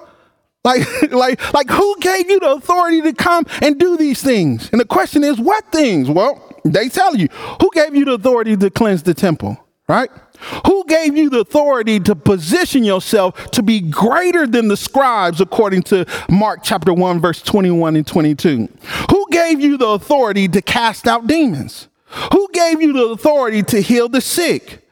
Like, 0.65 0.81
like, 1.13 1.53
like, 1.53 1.69
who 1.69 1.97
gave 2.01 2.31
you 2.31 2.41
the 2.41 2.53
authority 2.53 3.03
to 3.03 3.13
come 3.13 3.45
and 3.61 3.79
do 3.79 3.97
these 3.97 4.23
things? 4.23 4.71
And 4.73 4.81
the 4.81 4.87
question 4.87 5.23
is, 5.23 5.39
what 5.39 5.71
things? 5.71 6.09
Well, 6.09 6.41
they 6.65 6.89
tell 6.89 7.15
you, 7.15 7.29
who 7.61 7.71
gave 7.75 7.95
you 7.95 8.07
the 8.07 8.13
authority 8.13 8.57
to 8.57 8.71
cleanse 8.71 9.03
the 9.03 9.13
temple, 9.13 9.63
right? 9.89 10.09
Who 10.67 10.85
gave 10.87 11.17
you 11.17 11.31
the 11.31 11.41
authority 11.41 12.01
to 12.01 12.15
position 12.15 12.85
yourself 12.85 13.51
to 13.53 13.63
be 13.63 13.81
greater 13.81 14.47
than 14.47 14.69
the 14.69 14.77
scribes, 14.77 15.41
according 15.41 15.83
to 15.85 16.07
Mark 16.29 16.61
chapter 16.63 16.93
1, 16.93 17.21
verse 17.21 17.43
21 17.43 17.97
and 17.97 18.07
22? 18.07 18.69
Who 19.11 19.27
gave 19.31 19.61
you 19.61 19.77
the 19.77 19.89
authority 19.89 20.49
to 20.49 20.63
cast 20.63 21.07
out 21.07 21.27
demons? 21.27 21.89
Who 22.33 22.49
gave 22.53 22.81
you 22.81 22.93
the 22.93 23.07
authority 23.09 23.63
to 23.65 23.81
heal 23.81 24.09
the 24.09 24.21
sick? 24.21 24.89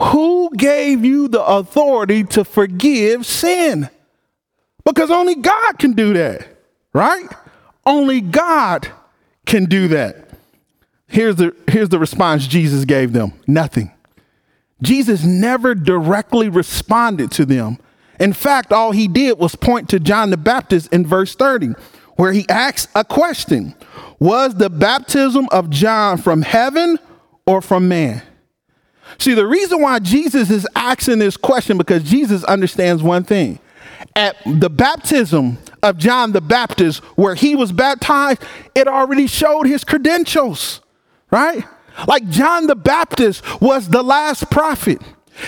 Who 0.00 0.50
gave 0.56 1.04
you 1.04 1.28
the 1.28 1.44
authority 1.44 2.24
to 2.24 2.44
forgive 2.44 3.24
sin? 3.26 3.88
Because 4.84 5.10
only 5.10 5.36
God 5.36 5.78
can 5.78 5.92
do 5.92 6.12
that, 6.14 6.46
right? 6.92 7.28
Only 7.86 8.20
God 8.20 8.88
can 9.46 9.66
do 9.66 9.88
that. 9.88 10.28
Here's 11.06 11.36
the, 11.36 11.54
here's 11.68 11.90
the 11.90 11.98
response 11.98 12.46
Jesus 12.46 12.84
gave 12.84 13.12
them 13.12 13.32
nothing. 13.46 13.93
Jesus 14.82 15.24
never 15.24 15.74
directly 15.74 16.48
responded 16.48 17.30
to 17.32 17.44
them. 17.44 17.78
In 18.20 18.32
fact, 18.32 18.72
all 18.72 18.92
he 18.92 19.08
did 19.08 19.38
was 19.38 19.54
point 19.56 19.88
to 19.90 20.00
John 20.00 20.30
the 20.30 20.36
Baptist 20.36 20.92
in 20.92 21.06
verse 21.06 21.34
30, 21.34 21.74
where 22.16 22.32
he 22.32 22.48
asks 22.48 22.90
a 22.94 23.04
question 23.04 23.74
Was 24.18 24.54
the 24.54 24.70
baptism 24.70 25.48
of 25.50 25.70
John 25.70 26.18
from 26.18 26.42
heaven 26.42 26.98
or 27.46 27.60
from 27.60 27.88
man? 27.88 28.22
See, 29.18 29.34
the 29.34 29.46
reason 29.46 29.80
why 29.80 29.98
Jesus 29.98 30.50
is 30.50 30.66
asking 30.74 31.18
this 31.18 31.36
question 31.36 31.78
because 31.78 32.02
Jesus 32.02 32.44
understands 32.44 33.02
one 33.02 33.24
thing. 33.24 33.58
At 34.16 34.36
the 34.46 34.70
baptism 34.70 35.58
of 35.82 35.98
John 35.98 36.32
the 36.32 36.40
Baptist, 36.40 37.02
where 37.16 37.34
he 37.34 37.54
was 37.54 37.72
baptized, 37.72 38.42
it 38.74 38.88
already 38.88 39.26
showed 39.26 39.66
his 39.66 39.84
credentials, 39.84 40.80
right? 41.30 41.64
Like 42.06 42.28
John 42.28 42.66
the 42.66 42.76
Baptist 42.76 43.42
was 43.60 43.88
the 43.88 44.02
last 44.02 44.50
prophet. 44.50 45.00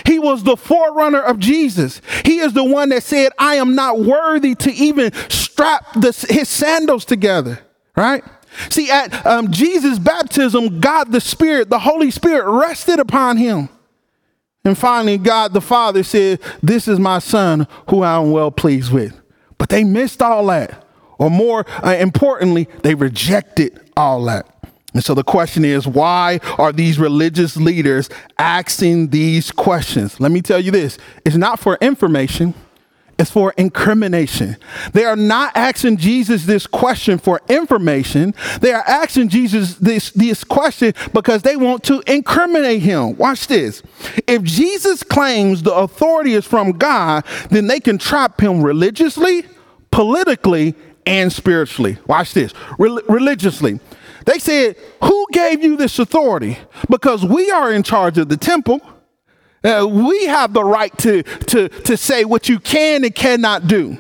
He 0.05 0.19
was 0.19 0.43
the 0.43 0.57
forerunner 0.57 1.21
of 1.21 1.39
Jesus. 1.39 2.01
He 2.25 2.39
is 2.39 2.53
the 2.53 2.65
one 2.65 2.89
that 2.89 3.03
said, 3.03 3.33
I 3.39 3.57
am 3.57 3.75
not 3.75 4.01
worthy 4.01 4.55
to 4.57 4.73
even 4.73 5.13
strap 5.29 5.93
the, 5.95 6.27
his 6.29 6.49
sandals 6.49 7.05
together, 7.05 7.61
right? 7.97 8.25
See, 8.71 8.91
at 8.91 9.27
um, 9.27 9.53
Jesus' 9.53 9.99
baptism, 9.99 10.81
God 10.81 11.13
the 11.13 11.21
Spirit, 11.21 11.71
the 11.71 11.79
Holy 11.79 12.11
Spirit 12.11 12.51
rested 12.51 12.99
upon 12.99 13.37
him. 13.37 13.69
And 14.65 14.77
finally, 14.77 15.19
God 15.19 15.53
the 15.53 15.61
Father 15.61 16.03
said, 16.03 16.41
This 16.63 16.89
is 16.89 16.99
my 16.99 17.21
Son 17.21 17.69
who 17.89 18.03
I 18.03 18.21
am 18.21 18.33
well 18.33 18.51
pleased 18.51 18.93
with. 18.93 19.21
But 19.59 19.69
they 19.69 19.85
missed 19.85 20.23
all 20.23 20.47
that. 20.47 20.85
Or 21.19 21.31
more 21.31 21.65
uh, 21.85 21.97
importantly, 21.99 22.69
they 22.83 22.95
rejected 22.95 23.91
all 23.97 24.25
that. 24.25 24.47
And 24.97 25.05
so 25.05 25.13
the 25.13 25.23
question 25.23 25.63
is, 25.63 25.87
why 25.87 26.41
are 26.57 26.73
these 26.73 26.99
religious 26.99 27.59
leaders 27.59 28.09
asking 28.39 29.09
these 29.09 29.51
questions? 29.51 30.19
Let 30.19 30.33
me 30.33 30.41
tell 30.41 30.59
you 30.59 30.71
this 30.71 30.97
it's 31.23 31.37
not 31.37 31.61
for 31.61 31.77
information, 31.83 32.55
it's 33.19 33.31
for 33.31 33.53
incrimination. 33.59 34.57
They 34.95 35.05
are 35.05 35.15
not 35.15 35.55
asking 35.55 35.99
Jesus 35.99 36.47
this 36.47 36.67
question 36.67 37.19
for 37.19 37.43
information. 37.51 38.35
They 38.63 38.73
are 38.73 38.85
asking 38.87 39.29
Jesus 39.29 39.75
this, 39.75 40.13
this 40.13 40.45
question 40.45 40.95
because 41.13 41.43
they 41.43 41.57
want 41.57 41.83
to 41.85 42.03
incriminate 42.07 42.81
him. 42.81 43.19
Watch 43.19 43.49
this. 43.49 43.83
If 44.27 44.45
Jesus 44.45 45.03
claims 45.03 45.63
the 45.63 45.75
authority 45.75 46.33
is 46.33 46.47
from 46.47 46.73
God, 46.73 47.27
then 47.51 47.67
they 47.67 47.81
can 47.81 47.99
trap 47.99 48.41
him 48.41 48.63
religiously, 48.63 49.45
politically, 49.91 50.75
and 51.05 51.31
spiritually. 51.31 51.99
Watch 52.07 52.33
this. 52.33 52.55
Re- 52.79 53.03
religiously. 53.11 53.79
They 54.27 54.39
said, 54.41 54.77
Who 55.03 55.27
gave 55.33 55.63
you 55.63 55.77
this 55.77 55.99
authority? 55.99 56.59
Because 56.91 57.25
we 57.25 57.51
are 57.51 57.73
in 57.73 57.83
charge 57.83 58.19
of 58.19 58.29
the 58.29 58.37
temple. 58.37 58.81
Uh, 59.65 59.87
we 59.89 60.27
have 60.27 60.53
the 60.53 60.63
right 60.63 60.97
to, 60.99 61.23
to, 61.23 61.69
to 61.69 61.97
say 61.97 62.25
what 62.25 62.49
you 62.49 62.61
can 62.61 63.05
and 63.05 63.15
cannot 63.15 63.67
do. 63.67 63.99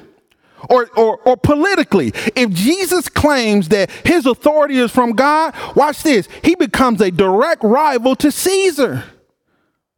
Or, 0.68 0.88
or, 0.96 1.18
or 1.18 1.36
politically, 1.36 2.12
if 2.34 2.50
Jesus 2.50 3.08
claims 3.08 3.68
that 3.68 3.90
his 4.04 4.26
authority 4.26 4.78
is 4.78 4.90
from 4.90 5.12
God, 5.12 5.54
watch 5.76 6.02
this, 6.02 6.28
he 6.42 6.54
becomes 6.56 7.00
a 7.00 7.10
direct 7.10 7.62
rival 7.62 8.16
to 8.16 8.32
Caesar, 8.32 9.04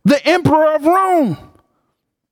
the 0.04 0.24
emperor 0.26 0.74
of 0.74 0.84
Rome. 0.84 1.38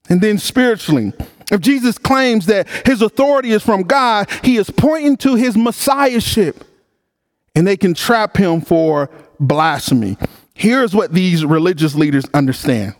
And 0.08 0.20
then 0.20 0.38
spiritually, 0.38 1.12
if 1.50 1.60
Jesus 1.60 1.98
claims 1.98 2.46
that 2.46 2.68
his 2.84 3.00
authority 3.00 3.52
is 3.52 3.62
from 3.62 3.82
God, 3.82 4.28
he 4.42 4.56
is 4.56 4.70
pointing 4.70 5.16
to 5.18 5.34
his 5.34 5.56
messiahship 5.56 6.64
and 7.56 7.66
they 7.66 7.76
can 7.76 7.94
trap 7.94 8.36
him 8.36 8.60
for 8.60 9.10
blasphemy. 9.40 10.16
Here's 10.54 10.94
what 10.94 11.12
these 11.12 11.44
religious 11.44 11.94
leaders 11.94 12.24
understand. 12.32 12.94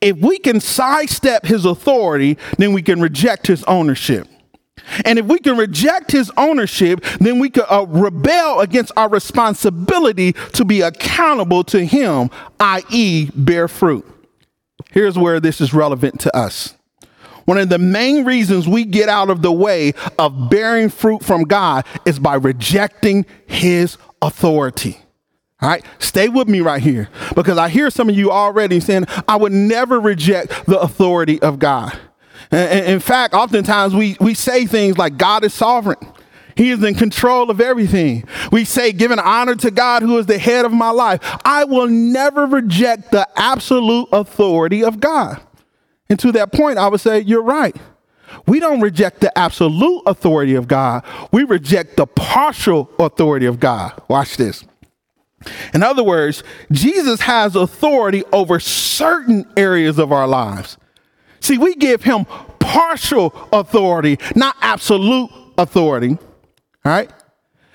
If 0.00 0.16
we 0.16 0.38
can 0.38 0.60
sidestep 0.60 1.46
his 1.46 1.64
authority, 1.64 2.38
then 2.58 2.72
we 2.72 2.82
can 2.82 3.00
reject 3.00 3.46
his 3.46 3.62
ownership. 3.64 4.26
And 5.04 5.18
if 5.18 5.26
we 5.26 5.38
can 5.38 5.56
reject 5.56 6.10
his 6.10 6.30
ownership, 6.36 7.02
then 7.20 7.38
we 7.38 7.48
can 7.48 7.64
uh, 7.70 7.86
rebel 7.88 8.60
against 8.60 8.92
our 8.96 9.08
responsibility 9.08 10.32
to 10.52 10.64
be 10.64 10.80
accountable 10.80 11.64
to 11.64 11.84
him, 11.84 12.30
i.e., 12.60 13.30
bear 13.34 13.68
fruit. 13.68 14.06
Here's 14.90 15.18
where 15.18 15.40
this 15.40 15.60
is 15.60 15.72
relevant 15.72 16.20
to 16.20 16.36
us. 16.36 16.74
One 17.44 17.58
of 17.58 17.68
the 17.68 17.78
main 17.78 18.24
reasons 18.24 18.68
we 18.68 18.84
get 18.84 19.08
out 19.08 19.30
of 19.30 19.42
the 19.42 19.52
way 19.52 19.92
of 20.18 20.50
bearing 20.50 20.88
fruit 20.88 21.22
from 21.22 21.44
God 21.44 21.84
is 22.04 22.18
by 22.18 22.34
rejecting 22.34 23.26
his 23.46 23.98
authority. 24.22 24.98
All 25.60 25.68
right, 25.68 25.84
stay 25.98 26.28
with 26.28 26.48
me 26.48 26.60
right 26.60 26.82
here 26.82 27.08
because 27.34 27.56
I 27.56 27.68
hear 27.68 27.90
some 27.90 28.08
of 28.08 28.16
you 28.16 28.30
already 28.30 28.80
saying, 28.80 29.06
I 29.28 29.36
would 29.36 29.52
never 29.52 30.00
reject 30.00 30.66
the 30.66 30.78
authority 30.78 31.40
of 31.40 31.58
God. 31.58 31.98
In 32.50 33.00
fact, 33.00 33.34
oftentimes 33.34 33.94
we, 33.94 34.16
we 34.20 34.34
say 34.34 34.66
things 34.66 34.98
like 34.98 35.16
God 35.16 35.44
is 35.44 35.54
sovereign. 35.54 35.98
He 36.56 36.70
is 36.70 36.82
in 36.82 36.94
control 36.94 37.50
of 37.50 37.60
everything. 37.60 38.24
We 38.52 38.64
say, 38.64 38.92
giving 38.92 39.18
honor 39.18 39.56
to 39.56 39.70
God 39.70 40.02
who 40.02 40.18
is 40.18 40.26
the 40.26 40.38
head 40.38 40.64
of 40.64 40.72
my 40.72 40.90
life. 40.90 41.20
I 41.44 41.64
will 41.64 41.88
never 41.88 42.46
reject 42.46 43.10
the 43.10 43.26
absolute 43.34 44.08
authority 44.12 44.84
of 44.84 45.00
God. 45.00 45.40
And 46.08 46.18
to 46.20 46.32
that 46.32 46.52
point, 46.52 46.78
I 46.78 46.88
would 46.88 47.00
say, 47.00 47.20
you're 47.20 47.42
right. 47.42 47.76
We 48.46 48.60
don't 48.60 48.80
reject 48.80 49.20
the 49.20 49.36
absolute 49.38 50.02
authority 50.06 50.54
of 50.54 50.68
God, 50.68 51.04
we 51.32 51.44
reject 51.44 51.96
the 51.96 52.06
partial 52.06 52.90
authority 52.98 53.46
of 53.46 53.60
God. 53.60 54.00
Watch 54.08 54.36
this. 54.36 54.64
In 55.74 55.82
other 55.82 56.02
words, 56.02 56.42
Jesus 56.72 57.20
has 57.20 57.54
authority 57.54 58.24
over 58.32 58.58
certain 58.58 59.46
areas 59.56 59.98
of 59.98 60.10
our 60.10 60.26
lives. 60.26 60.78
See, 61.40 61.58
we 61.58 61.74
give 61.74 62.02
him 62.02 62.24
partial 62.58 63.34
authority, 63.52 64.18
not 64.34 64.56
absolute 64.62 65.30
authority. 65.58 66.16
All 66.84 66.92
right? 66.92 67.10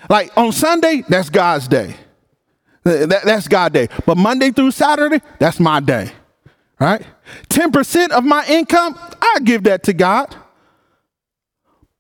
Like 0.10 0.36
on 0.36 0.52
Sunday, 0.52 1.04
that's 1.08 1.30
God's 1.30 1.68
day. 1.68 1.96
That, 2.84 3.22
that's 3.24 3.48
God 3.48 3.74
day. 3.74 3.90
But 4.06 4.18
Monday 4.18 4.52
through 4.52 4.72
Saturday, 4.72 5.22
that's 5.38 5.60
my 5.60 5.80
day. 5.80 6.12
Right? 6.80 7.06
10% 7.50 8.10
of 8.12 8.24
my 8.24 8.46
income, 8.48 8.98
I 9.22 9.40
give 9.44 9.64
that 9.64 9.84
to 9.84 9.94
God. 9.94 10.36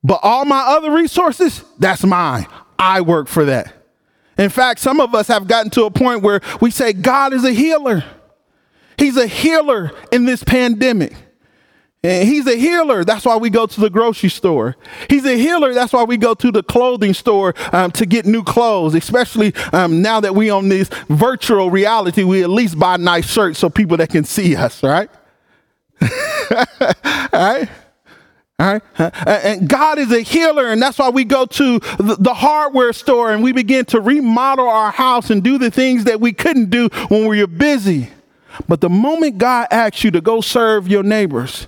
But 0.04 0.22
all 0.24 0.46
my 0.46 0.62
other 0.62 0.92
resources, 0.92 1.64
that's 1.78 2.06
mine. 2.06 2.48
I 2.78 3.02
work 3.02 3.28
for 3.28 3.46
that. 3.46 3.74
In 4.38 4.50
fact, 4.50 4.80
some 4.80 5.02
of 5.02 5.14
us 5.14 5.28
have 5.28 5.48
gotten 5.48 5.70
to 5.72 5.84
a 5.84 5.92
point 5.92 6.22
where 6.22 6.40
we 6.62 6.72
say 6.72 6.94
God 6.94 7.34
is 7.34 7.44
a 7.44 7.52
healer. 7.52 8.06
He's 8.98 9.18
a 9.18 9.28
healer 9.28 9.92
in 10.14 10.24
this 10.24 10.44
pandemic. 10.44 11.14
And 12.02 12.28
he's 12.30 12.48
a 12.48 12.56
healer. 12.56 13.04
That's 13.04 13.26
why 13.26 13.36
we 13.36 13.50
go 13.50 13.66
to 13.66 13.82
the 13.82 13.90
grocery 13.90 14.30
store. 14.30 14.78
He's 15.10 15.26
a 15.26 15.36
healer. 15.38 15.74
That's 15.74 15.92
why 15.92 16.04
we 16.04 16.16
go 16.16 16.34
to 16.34 16.50
the 16.50 16.64
clothing 16.64 17.14
store 17.14 17.54
um, 17.74 17.92
to 17.92 18.06
get 18.06 18.26
new 18.26 18.42
clothes, 18.42 18.96
especially 18.96 19.54
um, 19.74 20.02
now 20.02 20.22
that 20.22 20.34
we 20.34 20.50
on 20.50 20.70
this 20.70 20.88
virtual 21.10 21.70
reality. 21.70 22.24
We 22.24 22.42
at 22.42 22.50
least 22.50 22.80
buy 22.80 22.96
nice 22.96 23.30
shirts 23.30 23.60
so 23.60 23.70
people 23.70 23.98
that 23.98 24.10
can 24.10 24.24
see 24.24 24.56
us, 24.56 24.82
right? 24.82 25.10
All 26.02 26.08
right. 27.34 27.70
All 28.60 28.74
right. 28.74 28.82
And 29.26 29.68
God 29.68 30.00
is 30.00 30.12
a 30.12 30.22
healer, 30.22 30.68
and 30.68 30.82
that's 30.82 31.00
why 31.00 31.10
we 31.10 31.26
go 31.26 31.46
to 31.46 31.80
the 31.80 32.34
hardware 32.34 32.94
store 32.94 33.32
and 33.32 33.44
we 33.44 33.52
begin 33.52 33.86
to 33.86 34.00
remodel 34.00 34.70
our 34.70 34.92
house 34.92 35.30
and 35.30 35.44
do 35.44 35.58
the 35.58 35.72
things 35.72 36.06
that 36.06 36.22
we 36.22 36.32
couldn't 36.32 36.70
do 36.70 36.88
when 37.10 37.26
we 37.28 37.42
were 37.42 37.48
busy. 37.48 38.10
But 38.68 38.82
the 38.82 38.90
moment 38.90 39.38
God 39.38 39.68
asks 39.72 40.04
you 40.04 40.12
to 40.12 40.22
go 40.22 40.42
serve 40.42 40.88
your 40.88 41.04
neighbors, 41.04 41.68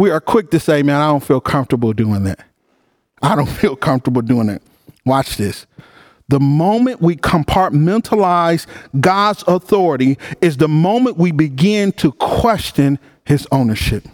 we 0.00 0.10
are 0.10 0.18
quick 0.18 0.50
to 0.50 0.58
say, 0.58 0.82
man, 0.82 0.98
I 0.98 1.08
don't 1.08 1.22
feel 1.22 1.42
comfortable 1.42 1.92
doing 1.92 2.24
that. 2.24 2.40
I 3.20 3.36
don't 3.36 3.44
feel 3.60 3.76
comfortable 3.76 4.22
doing 4.22 4.46
that. 4.46 4.62
Watch 5.04 5.36
this. 5.36 5.66
The 6.28 6.40
moment 6.40 7.02
we 7.02 7.16
compartmentalize 7.16 8.66
God's 8.98 9.44
authority 9.46 10.16
is 10.40 10.56
the 10.56 10.68
moment 10.68 11.18
we 11.18 11.32
begin 11.32 11.92
to 11.92 12.12
question 12.12 12.98
his 13.26 13.46
ownership. 13.52 14.08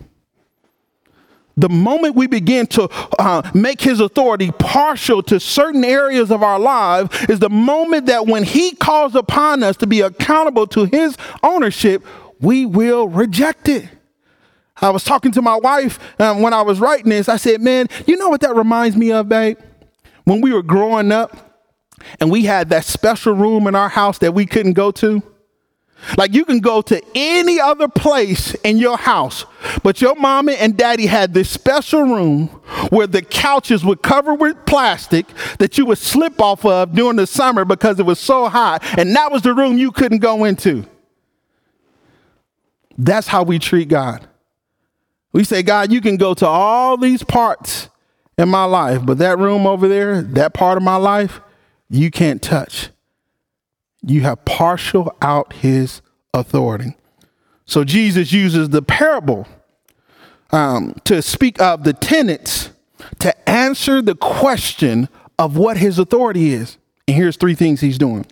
The 1.56 1.68
moment 1.68 2.16
we 2.16 2.26
begin 2.26 2.66
to 2.68 2.88
uh, 3.20 3.48
make 3.54 3.80
his 3.80 4.00
authority 4.00 4.50
partial 4.58 5.22
to 5.22 5.38
certain 5.38 5.84
areas 5.84 6.32
of 6.32 6.42
our 6.42 6.58
life 6.58 7.30
is 7.30 7.38
the 7.38 7.48
moment 7.48 8.06
that 8.06 8.26
when 8.26 8.42
he 8.42 8.72
calls 8.72 9.14
upon 9.14 9.62
us 9.62 9.76
to 9.76 9.86
be 9.86 10.00
accountable 10.00 10.66
to 10.66 10.86
his 10.86 11.16
ownership, 11.44 12.04
we 12.40 12.66
will 12.66 13.06
reject 13.06 13.68
it. 13.68 13.88
I 14.78 14.90
was 14.90 15.04
talking 15.04 15.32
to 15.32 15.42
my 15.42 15.56
wife 15.56 15.98
um, 16.20 16.42
when 16.42 16.52
I 16.52 16.62
was 16.62 16.80
writing 16.80 17.10
this. 17.10 17.28
I 17.28 17.36
said, 17.36 17.60
Man, 17.60 17.88
you 18.06 18.16
know 18.16 18.28
what 18.28 18.40
that 18.42 18.54
reminds 18.54 18.96
me 18.96 19.12
of, 19.12 19.28
babe? 19.28 19.58
When 20.24 20.40
we 20.40 20.52
were 20.52 20.62
growing 20.62 21.12
up 21.12 21.46
and 22.20 22.30
we 22.30 22.44
had 22.44 22.68
that 22.70 22.84
special 22.84 23.34
room 23.34 23.66
in 23.66 23.74
our 23.74 23.88
house 23.88 24.18
that 24.18 24.34
we 24.34 24.46
couldn't 24.46 24.74
go 24.74 24.90
to. 24.92 25.22
Like 26.18 26.34
you 26.34 26.44
can 26.44 26.60
go 26.60 26.82
to 26.82 27.02
any 27.14 27.58
other 27.58 27.88
place 27.88 28.54
in 28.56 28.76
your 28.76 28.98
house, 28.98 29.44
but 29.82 30.00
your 30.02 30.14
mommy 30.14 30.54
and 30.54 30.76
daddy 30.76 31.06
had 31.06 31.32
this 31.32 31.48
special 31.48 32.02
room 32.02 32.48
where 32.90 33.06
the 33.06 33.22
couches 33.22 33.84
were 33.84 33.96
covered 33.96 34.34
with 34.34 34.56
plastic 34.66 35.26
that 35.58 35.78
you 35.78 35.86
would 35.86 35.98
slip 35.98 36.40
off 36.40 36.64
of 36.66 36.92
during 36.94 37.16
the 37.16 37.26
summer 37.26 37.64
because 37.64 37.98
it 37.98 38.04
was 38.04 38.20
so 38.20 38.48
hot, 38.48 38.82
and 38.98 39.16
that 39.16 39.32
was 39.32 39.42
the 39.42 39.54
room 39.54 39.78
you 39.78 39.90
couldn't 39.90 40.18
go 40.18 40.44
into. 40.44 40.84
That's 42.98 43.26
how 43.26 43.42
we 43.42 43.58
treat 43.58 43.88
God. 43.88 44.28
We 45.36 45.44
say, 45.44 45.62
God, 45.62 45.92
you 45.92 46.00
can 46.00 46.16
go 46.16 46.32
to 46.32 46.46
all 46.46 46.96
these 46.96 47.22
parts 47.22 47.90
in 48.38 48.48
my 48.48 48.64
life, 48.64 49.04
but 49.04 49.18
that 49.18 49.38
room 49.38 49.66
over 49.66 49.86
there, 49.86 50.22
that 50.22 50.54
part 50.54 50.78
of 50.78 50.82
my 50.82 50.96
life, 50.96 51.42
you 51.90 52.10
can't 52.10 52.40
touch. 52.40 52.88
You 54.02 54.22
have 54.22 54.46
partial 54.46 55.14
out 55.20 55.52
his 55.52 56.00
authority. 56.32 56.96
So 57.66 57.84
Jesus 57.84 58.32
uses 58.32 58.70
the 58.70 58.80
parable 58.80 59.46
um, 60.52 60.94
to 61.04 61.20
speak 61.20 61.60
of 61.60 61.84
the 61.84 61.92
tenants 61.92 62.70
to 63.18 63.46
answer 63.46 64.00
the 64.00 64.14
question 64.14 65.06
of 65.38 65.58
what 65.58 65.76
his 65.76 65.98
authority 65.98 66.54
is. 66.54 66.78
And 67.06 67.14
here's 67.14 67.36
three 67.36 67.54
things 67.54 67.82
he's 67.82 67.98
doing. 67.98 68.24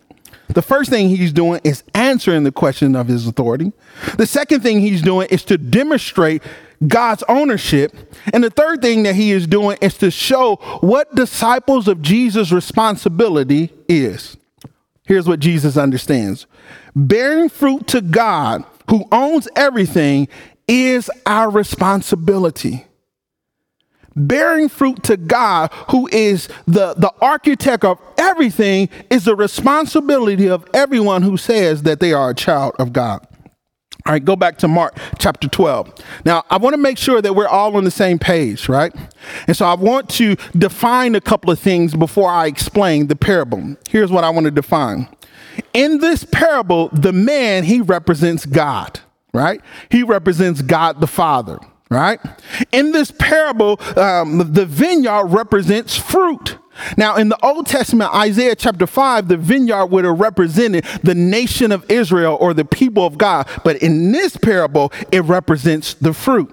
The 0.48 0.62
first 0.62 0.88
thing 0.88 1.10
he's 1.10 1.34
doing 1.34 1.60
is 1.64 1.82
answering 1.94 2.44
the 2.44 2.52
question 2.52 2.96
of 2.96 3.08
his 3.08 3.26
authority. 3.26 3.72
The 4.16 4.26
second 4.26 4.62
thing 4.62 4.80
he's 4.80 5.02
doing 5.02 5.28
is 5.30 5.44
to 5.44 5.58
demonstrate 5.58 6.42
God's 6.86 7.22
ownership. 7.28 7.92
And 8.32 8.42
the 8.42 8.50
third 8.50 8.82
thing 8.82 9.04
that 9.04 9.14
he 9.14 9.30
is 9.32 9.46
doing 9.46 9.78
is 9.80 9.96
to 9.98 10.10
show 10.10 10.56
what 10.80 11.14
disciples 11.14 11.88
of 11.88 12.02
Jesus' 12.02 12.52
responsibility 12.52 13.70
is. 13.88 14.36
Here's 15.06 15.28
what 15.28 15.40
Jesus 15.40 15.76
understands 15.76 16.46
bearing 16.96 17.48
fruit 17.48 17.86
to 17.88 18.00
God, 18.00 18.64
who 18.88 19.04
owns 19.12 19.48
everything, 19.56 20.28
is 20.66 21.10
our 21.26 21.50
responsibility. 21.50 22.86
Bearing 24.16 24.68
fruit 24.68 25.02
to 25.04 25.16
God, 25.16 25.72
who 25.90 26.08
is 26.12 26.48
the, 26.66 26.94
the 26.94 27.12
architect 27.20 27.84
of 27.84 27.98
everything, 28.16 28.88
is 29.10 29.24
the 29.24 29.34
responsibility 29.34 30.48
of 30.48 30.64
everyone 30.72 31.22
who 31.22 31.36
says 31.36 31.82
that 31.82 31.98
they 31.98 32.12
are 32.12 32.30
a 32.30 32.34
child 32.34 32.74
of 32.78 32.92
God. 32.92 33.26
All 34.07 34.12
right, 34.12 34.24
go 34.24 34.37
back 34.37 34.59
to 34.59 34.68
Mark 34.68 34.98
chapter 35.18 35.48
12. 35.48 35.94
Now, 36.26 36.44
I 36.50 36.59
want 36.59 36.74
to 36.74 36.78
make 36.78 36.98
sure 36.98 37.22
that 37.22 37.35
we're 37.35 37.48
all 37.48 37.76
on 37.76 37.85
the 37.85 37.90
same 37.90 38.18
page, 38.18 38.68
right? 38.68 38.94
And 39.46 39.57
so 39.57 39.64
I 39.64 39.74
want 39.74 40.11
to 40.11 40.37
define 40.57 41.14
a 41.14 41.20
couple 41.22 41.50
of 41.50 41.59
things 41.59 41.94
before 41.94 42.30
I 42.30 42.46
explain 42.46 43.07
the 43.07 43.16
parable. 43.16 43.76
Here's 43.88 44.11
what 44.11 44.22
I 44.22 44.30
want 44.30 44.44
to 44.44 44.50
define. 44.50 45.09
In 45.72 45.98
this 45.98 46.24
parable, 46.24 46.88
the 46.92 47.12
man, 47.12 47.64
he 47.64 47.80
represents 47.80 48.44
God, 48.44 49.00
right? 49.33 49.61
He 49.90 50.02
represents 50.02 50.61
God 50.61 51.00
the 51.00 51.07
Father, 51.07 51.59
right? 51.88 52.20
In 52.72 52.92
this 52.92 53.11
parable, 53.11 53.80
um, 53.96 54.52
the 54.52 54.66
vineyard 54.66 55.28
represents 55.28 55.96
fruit. 55.96 56.59
Now, 56.96 57.16
in 57.16 57.28
the 57.28 57.38
Old 57.44 57.66
Testament, 57.66 58.14
Isaiah 58.14 58.56
chapter 58.56 58.87
5, 58.87 59.28
the 59.28 59.37
vineyard 59.37 59.87
would 59.87 60.04
have 60.04 60.18
represented 60.18 60.84
the 61.02 61.14
nation 61.14 61.72
of 61.72 61.88
Israel 61.90 62.37
or 62.40 62.54
the 62.54 62.64
people 62.64 63.06
of 63.06 63.18
God. 63.18 63.48
But 63.64 63.76
in 63.76 64.12
this 64.12 64.37
parable, 64.37 64.92
it 65.12 65.22
represents 65.24 65.94
the 65.94 66.12
fruit. 66.12 66.52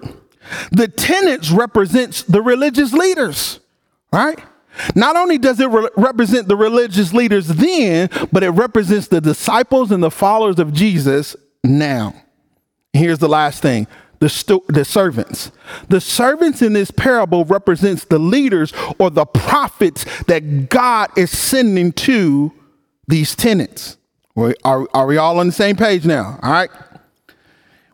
The 0.70 0.88
tenants 0.88 1.50
represents 1.50 2.22
the 2.22 2.42
religious 2.42 2.92
leaders, 2.92 3.60
right? 4.12 4.38
Not 4.94 5.16
only 5.16 5.38
does 5.38 5.60
it 5.60 5.68
re- 5.68 5.88
represent 5.96 6.48
the 6.48 6.56
religious 6.56 7.12
leaders 7.12 7.46
then, 7.48 8.08
but 8.32 8.42
it 8.42 8.50
represents 8.50 9.08
the 9.08 9.20
disciples 9.20 9.90
and 9.90 10.02
the 10.02 10.10
followers 10.10 10.58
of 10.58 10.72
Jesus 10.72 11.36
now. 11.62 12.14
Here's 12.92 13.18
the 13.18 13.28
last 13.28 13.62
thing 13.62 13.86
the, 14.22 14.28
stu- 14.28 14.64
the 14.68 14.84
servants. 14.84 15.50
The 15.88 16.00
servants 16.00 16.62
in 16.62 16.74
this 16.74 16.92
parable 16.92 17.44
represents 17.44 18.04
the 18.04 18.20
leaders 18.20 18.72
or 19.00 19.10
the 19.10 19.26
prophets 19.26 20.04
that 20.26 20.68
God 20.68 21.10
is 21.18 21.36
sending 21.36 21.90
to 21.92 22.52
these 23.08 23.34
tenants. 23.34 23.96
Are, 24.36 24.86
are 24.94 25.06
we 25.06 25.16
all 25.16 25.40
on 25.40 25.48
the 25.48 25.52
same 25.52 25.74
page 25.74 26.06
now? 26.06 26.38
All 26.40 26.52
right. 26.52 26.70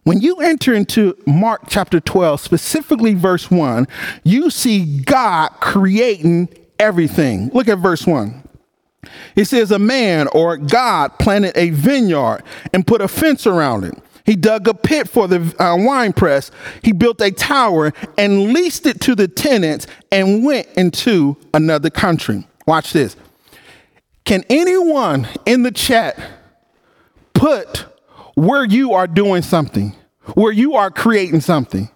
When 0.02 0.20
you 0.20 0.36
enter 0.40 0.74
into 0.74 1.16
Mark 1.26 1.62
chapter 1.66 1.98
12, 1.98 2.42
specifically 2.42 3.14
verse 3.14 3.50
1, 3.50 3.88
you 4.22 4.50
see 4.50 5.00
God 5.00 5.48
creating 5.60 6.50
everything. 6.78 7.48
Look 7.54 7.68
at 7.68 7.78
verse 7.78 8.06
1. 8.06 8.46
It 9.34 9.46
says, 9.46 9.70
A 9.70 9.78
man 9.78 10.28
or 10.34 10.58
God 10.58 11.18
planted 11.18 11.56
a 11.56 11.70
vineyard 11.70 12.42
and 12.74 12.86
put 12.86 13.00
a 13.00 13.08
fence 13.08 13.46
around 13.46 13.84
it 13.84 13.94
he 14.28 14.36
dug 14.36 14.68
a 14.68 14.74
pit 14.74 15.08
for 15.08 15.26
the 15.26 15.40
uh, 15.58 15.74
wine 15.74 16.12
press. 16.12 16.50
He 16.82 16.92
built 16.92 17.18
a 17.22 17.30
tower 17.30 17.94
and 18.18 18.52
leased 18.52 18.84
it 18.84 19.00
to 19.00 19.14
the 19.14 19.26
tenants 19.26 19.86
and 20.12 20.44
went 20.44 20.68
into 20.76 21.38
another 21.54 21.88
country. 21.88 22.46
Watch 22.66 22.92
this. 22.92 23.16
Can 24.26 24.44
anyone 24.50 25.26
in 25.46 25.62
the 25.62 25.70
chat 25.70 26.20
put 27.32 27.86
where 28.34 28.66
you 28.66 28.92
are 28.92 29.06
doing 29.06 29.40
something, 29.40 29.96
where 30.34 30.52
you 30.52 30.74
are 30.74 30.90
creating 30.90 31.40
something? 31.40 31.88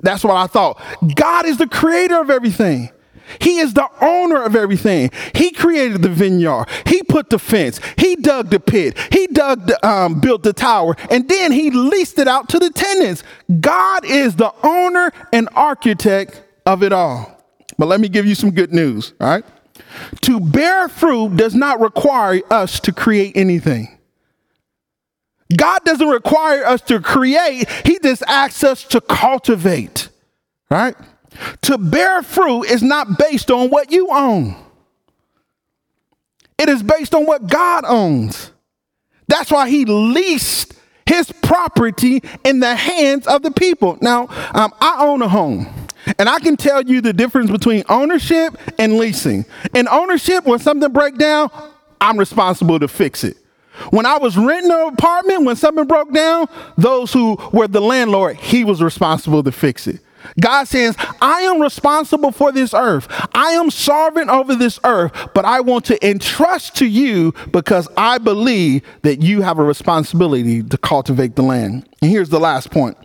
That's 0.00 0.24
what 0.24 0.34
I 0.34 0.48
thought. 0.48 0.82
God 1.14 1.46
is 1.46 1.58
the 1.58 1.68
creator 1.68 2.20
of 2.20 2.30
everything. 2.30 2.90
He 3.40 3.58
is 3.58 3.74
the 3.74 3.88
owner 4.00 4.42
of 4.42 4.56
everything. 4.56 5.10
He 5.34 5.50
created 5.50 6.02
the 6.02 6.08
vineyard. 6.08 6.66
He 6.86 7.02
put 7.02 7.30
the 7.30 7.38
fence. 7.38 7.80
He 7.96 8.16
dug 8.16 8.50
the 8.50 8.60
pit. 8.60 8.98
He 9.12 9.26
dug 9.28 9.66
the, 9.66 9.86
um, 9.86 10.20
built 10.20 10.42
the 10.42 10.52
tower, 10.52 10.96
and 11.10 11.28
then 11.28 11.52
he 11.52 11.70
leased 11.70 12.18
it 12.18 12.28
out 12.28 12.48
to 12.50 12.58
the 12.58 12.70
tenants. 12.70 13.22
God 13.60 14.04
is 14.04 14.36
the 14.36 14.52
owner 14.62 15.12
and 15.32 15.48
architect 15.54 16.42
of 16.66 16.82
it 16.82 16.92
all. 16.92 17.36
But 17.78 17.86
let 17.86 18.00
me 18.00 18.08
give 18.08 18.26
you 18.26 18.34
some 18.34 18.50
good 18.50 18.72
news, 18.72 19.14
all 19.20 19.28
right? 19.28 19.44
To 20.22 20.40
bear 20.40 20.88
fruit 20.88 21.36
does 21.36 21.54
not 21.54 21.80
require 21.80 22.42
us 22.50 22.80
to 22.80 22.92
create 22.92 23.36
anything. 23.36 23.98
God 25.56 25.80
doesn't 25.84 26.08
require 26.08 26.64
us 26.64 26.80
to 26.82 27.00
create, 27.00 27.68
He 27.84 27.98
just 27.98 28.22
asks 28.26 28.62
us 28.62 28.84
to 28.84 29.00
cultivate, 29.00 30.08
right? 30.70 30.94
To 31.62 31.78
bear 31.78 32.22
fruit 32.22 32.64
is 32.64 32.82
not 32.82 33.18
based 33.18 33.50
on 33.50 33.70
what 33.70 33.90
you 33.90 34.08
own. 34.10 34.56
It 36.58 36.68
is 36.68 36.82
based 36.82 37.14
on 37.14 37.24
what 37.24 37.46
God 37.46 37.84
owns. 37.86 38.52
That's 39.28 39.50
why 39.50 39.70
he 39.70 39.84
leased 39.84 40.74
his 41.06 41.32
property 41.42 42.22
in 42.44 42.60
the 42.60 42.74
hands 42.74 43.26
of 43.26 43.42
the 43.42 43.50
people. 43.50 43.98
Now, 44.00 44.28
um, 44.54 44.72
I 44.80 44.96
own 44.98 45.22
a 45.22 45.28
home. 45.28 45.66
And 46.18 46.28
I 46.28 46.38
can 46.38 46.56
tell 46.56 46.82
you 46.82 47.00
the 47.00 47.12
difference 47.12 47.50
between 47.50 47.84
ownership 47.88 48.56
and 48.78 48.96
leasing. 48.96 49.44
In 49.74 49.88
ownership, 49.88 50.44
when 50.44 50.58
something 50.58 50.92
breaks 50.92 51.18
down, 51.18 51.50
I'm 52.00 52.18
responsible 52.18 52.78
to 52.78 52.88
fix 52.88 53.24
it. 53.24 53.36
When 53.90 54.04
I 54.04 54.18
was 54.18 54.36
renting 54.36 54.72
an 54.72 54.94
apartment, 54.94 55.44
when 55.44 55.56
something 55.56 55.86
broke 55.86 56.12
down, 56.12 56.48
those 56.76 57.12
who 57.12 57.38
were 57.52 57.68
the 57.68 57.80
landlord, 57.80 58.36
he 58.36 58.64
was 58.64 58.82
responsible 58.82 59.42
to 59.42 59.52
fix 59.52 59.86
it. 59.86 60.00
God 60.40 60.68
says, 60.68 60.96
I 61.20 61.42
am 61.42 61.60
responsible 61.60 62.32
for 62.32 62.52
this 62.52 62.74
earth. 62.74 63.06
I 63.34 63.52
am 63.52 63.70
sovereign 63.70 64.30
over 64.30 64.54
this 64.54 64.78
earth, 64.84 65.12
but 65.34 65.44
I 65.44 65.60
want 65.60 65.84
to 65.86 66.08
entrust 66.08 66.76
to 66.76 66.86
you 66.86 67.32
because 67.50 67.88
I 67.96 68.18
believe 68.18 68.82
that 69.02 69.22
you 69.22 69.42
have 69.42 69.58
a 69.58 69.64
responsibility 69.64 70.62
to 70.62 70.78
cultivate 70.78 71.36
the 71.36 71.42
land. 71.42 71.88
And 72.02 72.10
here's 72.10 72.28
the 72.28 72.40
last 72.40 72.70
point 72.70 72.96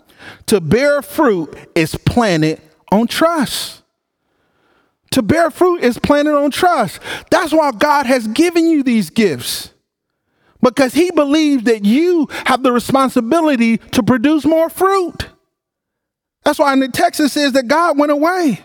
to 0.48 0.60
bear 0.60 1.02
fruit 1.02 1.56
is 1.76 1.96
planted 1.96 2.62
on 2.92 3.08
trust. 3.08 3.84
To 5.12 5.22
bear 5.22 5.50
fruit 5.50 5.82
is 5.82 5.98
planted 5.98 6.36
on 6.36 6.52
trust. 6.52 7.00
That's 7.32 7.54
why 7.54 7.72
God 7.72 8.06
has 8.06 8.28
given 8.28 8.70
you 8.70 8.84
these 8.84 9.10
gifts 9.10 9.72
because 10.62 10.94
He 10.94 11.12
believes 11.12 11.64
that 11.66 11.86
you 11.86 12.28
have 12.46 12.64
the 12.64 12.72
responsibility 12.72 13.78
to 13.78 14.04
produce 14.04 14.46
more 14.46 14.70
fruit. 14.70 15.30
That's 16.46 16.60
why 16.60 16.72
in 16.74 16.80
the 16.80 16.88
text 16.88 17.20
it 17.20 17.30
says 17.30 17.52
that 17.54 17.68
God 17.68 17.98
went 17.98 18.12
away 18.12 18.62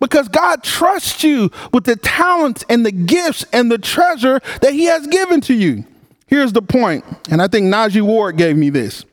because 0.00 0.28
God 0.28 0.62
trusts 0.62 1.24
you 1.24 1.50
with 1.72 1.84
the 1.84 1.96
talents 1.96 2.64
and 2.68 2.84
the 2.84 2.92
gifts 2.92 3.44
and 3.52 3.72
the 3.72 3.78
treasure 3.78 4.40
that 4.60 4.72
He 4.72 4.84
has 4.84 5.06
given 5.06 5.40
to 5.42 5.54
you. 5.54 5.84
Here's 6.26 6.52
the 6.52 6.62
point, 6.62 7.04
and 7.30 7.40
I 7.40 7.48
think 7.48 7.72
Najee 7.72 8.02
Ward 8.02 8.36
gave 8.36 8.56
me 8.56 8.70
this 8.70 9.04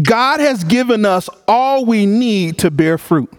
God 0.00 0.40
has 0.40 0.64
given 0.64 1.04
us 1.04 1.28
all 1.48 1.84
we 1.84 2.06
need 2.06 2.58
to 2.58 2.70
bear 2.70 2.98
fruit. 2.98 3.32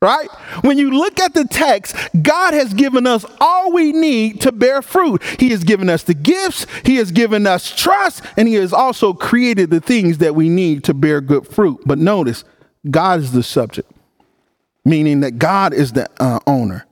Right? 0.00 0.28
When 0.62 0.78
you 0.78 0.90
look 0.90 1.20
at 1.20 1.32
the 1.32 1.44
text, 1.44 1.94
God 2.22 2.54
has 2.54 2.74
given 2.74 3.06
us 3.06 3.24
all 3.40 3.72
we 3.72 3.92
need 3.92 4.40
to 4.40 4.50
bear 4.50 4.82
fruit. 4.82 5.22
He 5.38 5.50
has 5.50 5.62
given 5.62 5.88
us 5.88 6.02
the 6.02 6.14
gifts, 6.14 6.66
He 6.84 6.96
has 6.96 7.12
given 7.12 7.46
us 7.46 7.74
trust, 7.74 8.22
and 8.36 8.48
He 8.48 8.54
has 8.54 8.72
also 8.72 9.12
created 9.12 9.70
the 9.70 9.80
things 9.80 10.18
that 10.18 10.34
we 10.34 10.48
need 10.48 10.82
to 10.84 10.94
bear 10.94 11.20
good 11.20 11.46
fruit. 11.46 11.80
But 11.86 11.98
notice, 11.98 12.42
God 12.90 13.20
is 13.20 13.32
the 13.32 13.42
subject, 13.42 13.90
meaning 14.84 15.20
that 15.20 15.38
God 15.38 15.72
is 15.72 15.92
the 15.92 16.08
uh, 16.18 16.40
owner 16.46 16.86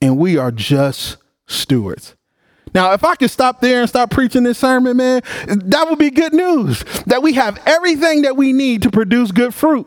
and 0.00 0.18
we 0.18 0.36
are 0.36 0.50
just 0.50 1.16
stewards. 1.46 2.14
Now, 2.74 2.92
if 2.92 3.04
I 3.04 3.14
could 3.14 3.30
stop 3.30 3.60
there 3.60 3.80
and 3.80 3.88
stop 3.88 4.10
preaching 4.10 4.42
this 4.42 4.58
sermon, 4.58 4.96
man, 4.96 5.22
that 5.46 5.86
would 5.88 5.98
be 5.98 6.10
good 6.10 6.34
news 6.34 6.84
that 7.06 7.22
we 7.22 7.32
have 7.34 7.58
everything 7.64 8.22
that 8.22 8.36
we 8.36 8.52
need 8.52 8.82
to 8.82 8.90
produce 8.90 9.32
good 9.32 9.54
fruit. 9.54 9.86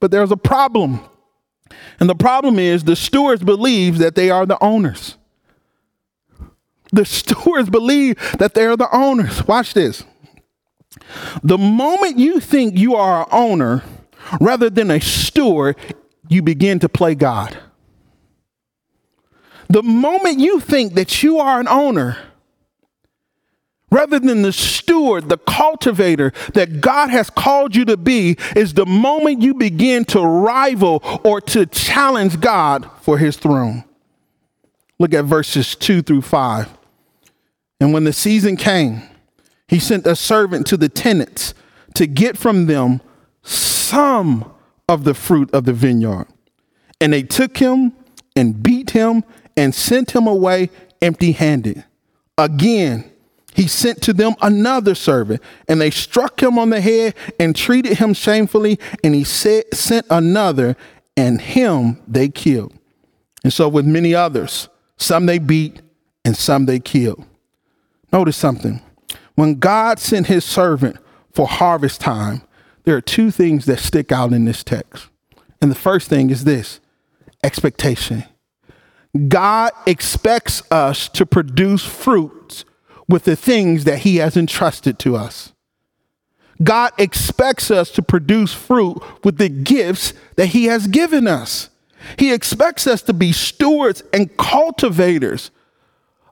But 0.00 0.10
there's 0.10 0.32
a 0.32 0.36
problem. 0.36 1.00
And 2.00 2.08
the 2.08 2.14
problem 2.14 2.58
is 2.58 2.84
the 2.84 2.96
stewards 2.96 3.44
believe 3.44 3.98
that 3.98 4.14
they 4.14 4.30
are 4.30 4.44
the 4.44 4.62
owners. 4.62 5.16
The 6.92 7.04
stewards 7.04 7.70
believe 7.70 8.16
that 8.38 8.54
they 8.54 8.66
are 8.66 8.76
the 8.76 8.94
owners. 8.94 9.46
Watch 9.46 9.74
this. 9.74 10.04
The 11.42 11.58
moment 11.58 12.18
you 12.18 12.40
think 12.40 12.76
you 12.76 12.96
are 12.96 13.22
an 13.22 13.28
owner, 13.30 13.84
rather 14.40 14.70
than 14.70 14.90
a 14.90 15.00
steward, 15.00 15.76
you 16.28 16.42
begin 16.42 16.78
to 16.80 16.88
play 16.88 17.14
God. 17.14 17.56
The 19.68 19.82
moment 19.82 20.38
you 20.38 20.60
think 20.60 20.94
that 20.94 21.22
you 21.22 21.38
are 21.38 21.58
an 21.58 21.68
owner, 21.68 22.16
rather 23.90 24.18
than 24.18 24.42
the 24.42 24.52
steward, 24.52 25.28
the 25.28 25.38
cultivator 25.38 26.32
that 26.54 26.80
God 26.80 27.10
has 27.10 27.30
called 27.30 27.74
you 27.74 27.84
to 27.86 27.96
be, 27.96 28.36
is 28.54 28.74
the 28.74 28.86
moment 28.86 29.42
you 29.42 29.54
begin 29.54 30.04
to 30.06 30.20
rival 30.20 31.00
or 31.24 31.40
to 31.40 31.66
challenge 31.66 32.40
God 32.40 32.88
for 33.00 33.18
his 33.18 33.36
throne. 33.36 33.84
Look 34.98 35.12
at 35.12 35.24
verses 35.24 35.74
2 35.74 36.02
through 36.02 36.22
5. 36.22 36.68
And 37.80 37.92
when 37.92 38.04
the 38.04 38.12
season 38.12 38.56
came, 38.56 39.02
he 39.68 39.78
sent 39.78 40.06
a 40.06 40.16
servant 40.16 40.66
to 40.68 40.76
the 40.76 40.88
tenants 40.88 41.54
to 41.94 42.06
get 42.06 42.38
from 42.38 42.66
them 42.66 43.00
some 43.88 44.52
of 44.88 45.04
the 45.04 45.14
fruit 45.14 45.52
of 45.52 45.64
the 45.64 45.72
vineyard. 45.72 46.26
And 47.00 47.12
they 47.12 47.22
took 47.22 47.58
him 47.58 47.92
and 48.34 48.62
beat 48.62 48.90
him 48.90 49.24
and 49.56 49.74
sent 49.74 50.14
him 50.14 50.26
away 50.26 50.70
empty 51.02 51.32
handed. 51.32 51.84
Again, 52.38 53.10
he 53.54 53.66
sent 53.66 54.02
to 54.02 54.12
them 54.12 54.34
another 54.42 54.94
servant, 54.94 55.40
and 55.66 55.80
they 55.80 55.90
struck 55.90 56.42
him 56.42 56.58
on 56.58 56.68
the 56.68 56.80
head 56.80 57.14
and 57.40 57.56
treated 57.56 57.96
him 57.96 58.12
shamefully. 58.12 58.78
And 59.02 59.14
he 59.14 59.24
sent 59.24 60.06
another, 60.10 60.76
and 61.16 61.40
him 61.40 61.98
they 62.06 62.28
killed. 62.28 62.74
And 63.42 63.52
so, 63.52 63.68
with 63.68 63.86
many 63.86 64.14
others, 64.14 64.68
some 64.98 65.24
they 65.24 65.38
beat 65.38 65.80
and 66.24 66.36
some 66.36 66.66
they 66.66 66.80
killed. 66.80 67.24
Notice 68.12 68.36
something. 68.36 68.82
When 69.36 69.54
God 69.54 69.98
sent 69.98 70.26
his 70.26 70.44
servant 70.44 70.96
for 71.32 71.46
harvest 71.46 72.00
time, 72.00 72.42
there 72.86 72.96
are 72.96 73.02
two 73.02 73.30
things 73.30 73.66
that 73.66 73.80
stick 73.80 74.12
out 74.12 74.32
in 74.32 74.46
this 74.46 74.64
text. 74.64 75.08
And 75.60 75.70
the 75.70 75.76
first 75.76 76.08
thing 76.08 76.30
is 76.30 76.44
this 76.44 76.80
expectation. 77.42 78.24
God 79.28 79.72
expects 79.86 80.62
us 80.70 81.08
to 81.10 81.26
produce 81.26 81.84
fruits 81.84 82.64
with 83.08 83.24
the 83.24 83.36
things 83.36 83.84
that 83.84 84.00
He 84.00 84.16
has 84.16 84.36
entrusted 84.36 84.98
to 85.00 85.16
us. 85.16 85.52
God 86.62 86.92
expects 86.96 87.70
us 87.70 87.90
to 87.90 88.02
produce 88.02 88.54
fruit 88.54 89.02
with 89.24 89.38
the 89.38 89.48
gifts 89.48 90.14
that 90.36 90.46
He 90.46 90.66
has 90.66 90.86
given 90.86 91.26
us. 91.26 91.70
He 92.18 92.32
expects 92.32 92.86
us 92.86 93.02
to 93.02 93.12
be 93.12 93.32
stewards 93.32 94.02
and 94.12 94.34
cultivators 94.36 95.50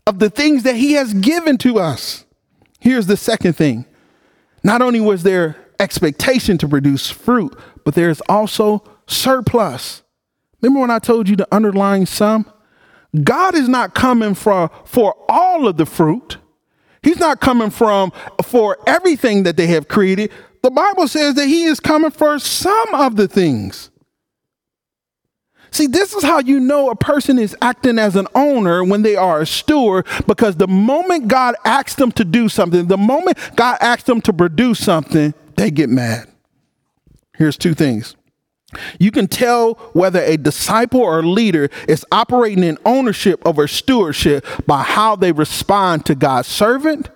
of 0.07 0.21
the 0.21 0.31
things 0.31 0.63
that 0.63 0.77
He 0.77 0.93
has 0.93 1.15
given 1.15 1.59
to 1.59 1.81
us. 1.81 2.25
Here's 2.79 3.07
the 3.07 3.17
second 3.17 3.55
thing 3.55 3.87
not 4.63 4.83
only 4.83 5.01
was 5.01 5.25
there 5.25 5.64
expectation 5.81 6.59
to 6.59 6.69
produce 6.69 7.11
fruit, 7.11 7.57
but 7.85 7.95
there's 7.95 8.21
also 8.23 8.83
surplus. 9.07 10.03
Remember 10.61 10.81
when 10.81 10.91
I 10.91 10.99
told 10.99 11.29
you 11.29 11.37
the 11.37 11.49
underlying 11.53 12.07
sum? 12.07 12.51
God 13.23 13.55
is 13.55 13.69
not 13.69 13.95
coming 13.95 14.35
for, 14.35 14.71
for 14.85 15.15
all 15.29 15.69
of 15.69 15.77
the 15.77 15.87
fruit. 15.87 16.39
He's 17.03 17.19
not 17.21 17.41
coming 17.41 17.71
from 17.71 18.13
for 18.43 18.79
everything 18.87 19.43
that 19.43 19.57
they 19.57 19.67
have 19.69 19.89
created. 19.89 20.33
The 20.63 20.71
Bible 20.71 21.07
says 21.07 21.35
that 21.35 21.47
he 21.47 21.65
is 21.65 21.79
coming 21.79 22.11
for 22.11 22.39
some 22.39 22.95
of 22.95 23.17
the 23.17 23.29
things. 23.29 23.91
See, 25.71 25.87
this 25.89 26.15
is 26.15 26.23
how 26.23 26.39
you 26.39 26.61
know 26.61 26.89
a 26.89 26.97
person 26.97 27.39
is 27.39 27.57
acting 27.61 27.99
as 27.99 28.17
an 28.17 28.29
owner 28.35 28.85
when 28.85 29.03
they 29.03 29.17
are 29.17 29.41
a 29.41 29.47
steward, 29.47 30.07
because 30.27 30.57
the 30.57 30.69
moment 30.69 31.27
God 31.27 31.57
asks 31.65 31.97
them 31.97 32.13
to 32.13 32.25
do 32.25 32.49
something, 32.49 32.87
the 32.87 32.97
moment 32.97 33.39
God 33.57 33.79
asks 33.81 34.05
them 34.05 34.21
to 34.23 34.33
produce 34.33 34.79
something, 34.79 35.35
they 35.57 35.71
get 35.71 35.89
mad. 35.91 36.29
Here's 37.37 37.57
two 37.57 37.75
things. 37.75 38.17
You 38.99 39.11
can 39.11 39.29
tell 39.29 39.75
whether 39.93 40.21
a 40.21 40.37
disciple 40.37 41.01
or 41.01 41.23
leader 41.23 41.69
is 41.87 42.05
operating 42.11 42.65
in 42.65 42.79
ownership 42.85 43.41
over 43.47 43.69
stewardship 43.69 44.45
by 44.67 44.83
how 44.83 45.17
they 45.17 45.33
respond 45.33 46.07
to 46.07 46.15
God's 46.15 46.49
servant 46.49 47.11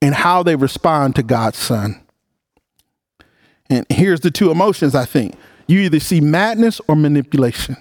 and 0.00 0.14
how 0.14 0.42
they 0.42 0.56
respond 0.56 1.16
to 1.16 1.22
God's 1.22 1.58
son. 1.58 2.00
And 3.70 3.86
here's 3.88 4.20
the 4.20 4.30
two 4.30 4.50
emotions 4.50 4.94
I 4.94 5.04
think 5.04 5.36
you 5.66 5.80
either 5.80 6.00
see 6.00 6.20
madness 6.20 6.80
or 6.88 6.96
manipulation. 6.96 7.76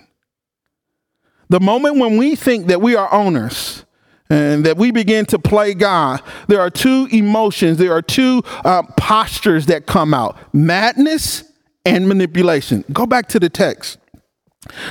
The 1.49 1.59
moment 1.59 1.97
when 1.97 2.15
we 2.15 2.35
think 2.35 2.67
that 2.67 2.81
we 2.81 2.95
are 2.95 3.11
owners, 3.13 3.83
and 4.31 4.65
that 4.65 4.77
we 4.77 4.91
begin 4.91 5.25
to 5.25 5.37
play 5.37 5.73
God, 5.73 6.21
there 6.47 6.61
are 6.61 6.69
two 6.69 7.09
emotions, 7.11 7.77
there 7.77 7.91
are 7.91 8.01
two 8.01 8.41
uh, 8.63 8.81
postures 8.95 9.65
that 9.65 9.85
come 9.85 10.13
out 10.13 10.37
madness 10.53 11.43
and 11.85 12.07
manipulation. 12.07 12.85
Go 12.93 13.05
back 13.05 13.27
to 13.29 13.39
the 13.39 13.49
text. 13.49 13.97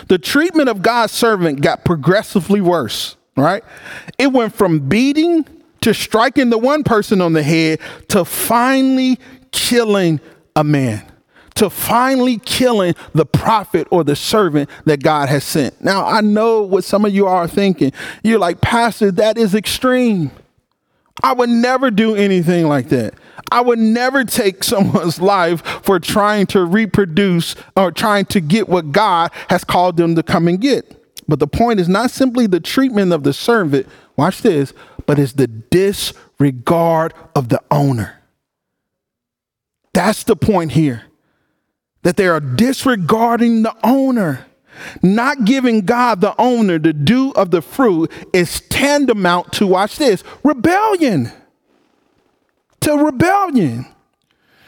The 0.09 0.18
treatment 0.18 0.68
of 0.68 0.83
God's 0.83 1.14
servant 1.14 1.62
got 1.62 1.87
progressively 1.87 2.61
worse, 2.61 3.16
right? 3.35 3.64
It 4.18 4.31
went 4.31 4.55
from 4.55 4.88
beating 4.88 5.46
to 5.81 5.94
striking 5.94 6.50
the 6.50 6.59
one 6.59 6.85
person 6.85 7.22
on 7.22 7.33
the 7.33 7.42
head 7.42 7.81
to 8.09 8.26
finally 8.26 9.18
killing 9.53 10.20
a 10.55 10.64
man 10.64 11.10
to 11.61 11.68
finally 11.68 12.38
killing 12.38 12.94
the 13.12 13.27
prophet 13.27 13.87
or 13.90 14.03
the 14.03 14.16
servant 14.16 14.70
that 14.87 15.03
God 15.03 15.29
has 15.29 15.44
sent. 15.44 15.79
Now, 15.85 16.07
I 16.07 16.23
know 16.23 16.62
what 16.62 16.85
some 16.85 17.05
of 17.05 17.14
you 17.14 17.27
are 17.27 17.46
thinking. 17.46 17.92
You're 18.25 18.38
like, 18.38 18.62
Pastor, 18.62 19.11
that 19.12 19.37
is 19.37 19.55
extreme. 19.55 20.31
I 21.23 21.35
would 21.35 21.51
never 21.51 21.90
do 21.90 22.16
anything 22.16 22.66
like 22.66 22.88
that. 22.88 23.12
I 23.53 23.61
would 23.61 23.79
never 23.79 24.25
take 24.25 24.64
someone's 24.64 25.20
life 25.20 25.61
for 25.85 26.01
trying 26.01 26.46
to 26.46 26.64
reproduce 26.64 27.57
or 27.77 27.92
trying 27.92 28.25
to 28.27 28.40
get 28.40 28.66
what 28.66 28.90
God 28.90 29.31
has 29.51 29.62
called 29.62 29.99
them 29.99 30.14
to 30.14 30.23
come 30.23 30.49
and 30.49 30.59
get. 30.59 30.96
But 31.29 31.40
the 31.40 31.46
point 31.46 31.79
is 31.79 31.90
not 31.90 32.11
simply 32.11 32.46
the 32.46 32.61
treatment 32.61 33.12
of 33.12 33.23
the 33.23 33.35
servant, 33.35 33.87
watch 34.16 34.40
this, 34.40 34.73
but 35.05 35.18
it's 35.18 35.35
the 35.35 35.46
disregard 35.46 37.12
of 37.37 37.51
the 37.51 37.61
owner. 37.70 38.23
That's 39.92 40.25
the 40.25 40.37
point 40.37 40.73
here. 40.73 41.03
That 42.03 42.17
they 42.17 42.29
are 42.29 42.41
disregarding 42.41 43.63
the 43.63 43.77
owner. 43.85 44.47
Not 45.03 45.45
giving 45.45 45.83
God 45.83 46.21
the 46.21 46.35
owner 46.41 46.79
the 46.79 46.93
due 46.93 47.33
of 47.33 47.51
the 47.51 47.61
fruit 47.61 48.11
is 48.33 48.63
tantamount 48.63 49.53
to, 49.55 49.67
watch 49.67 49.97
this, 49.97 50.25
rebellion. 50.43 51.31
To 52.81 52.97
rebellion. 52.97 53.87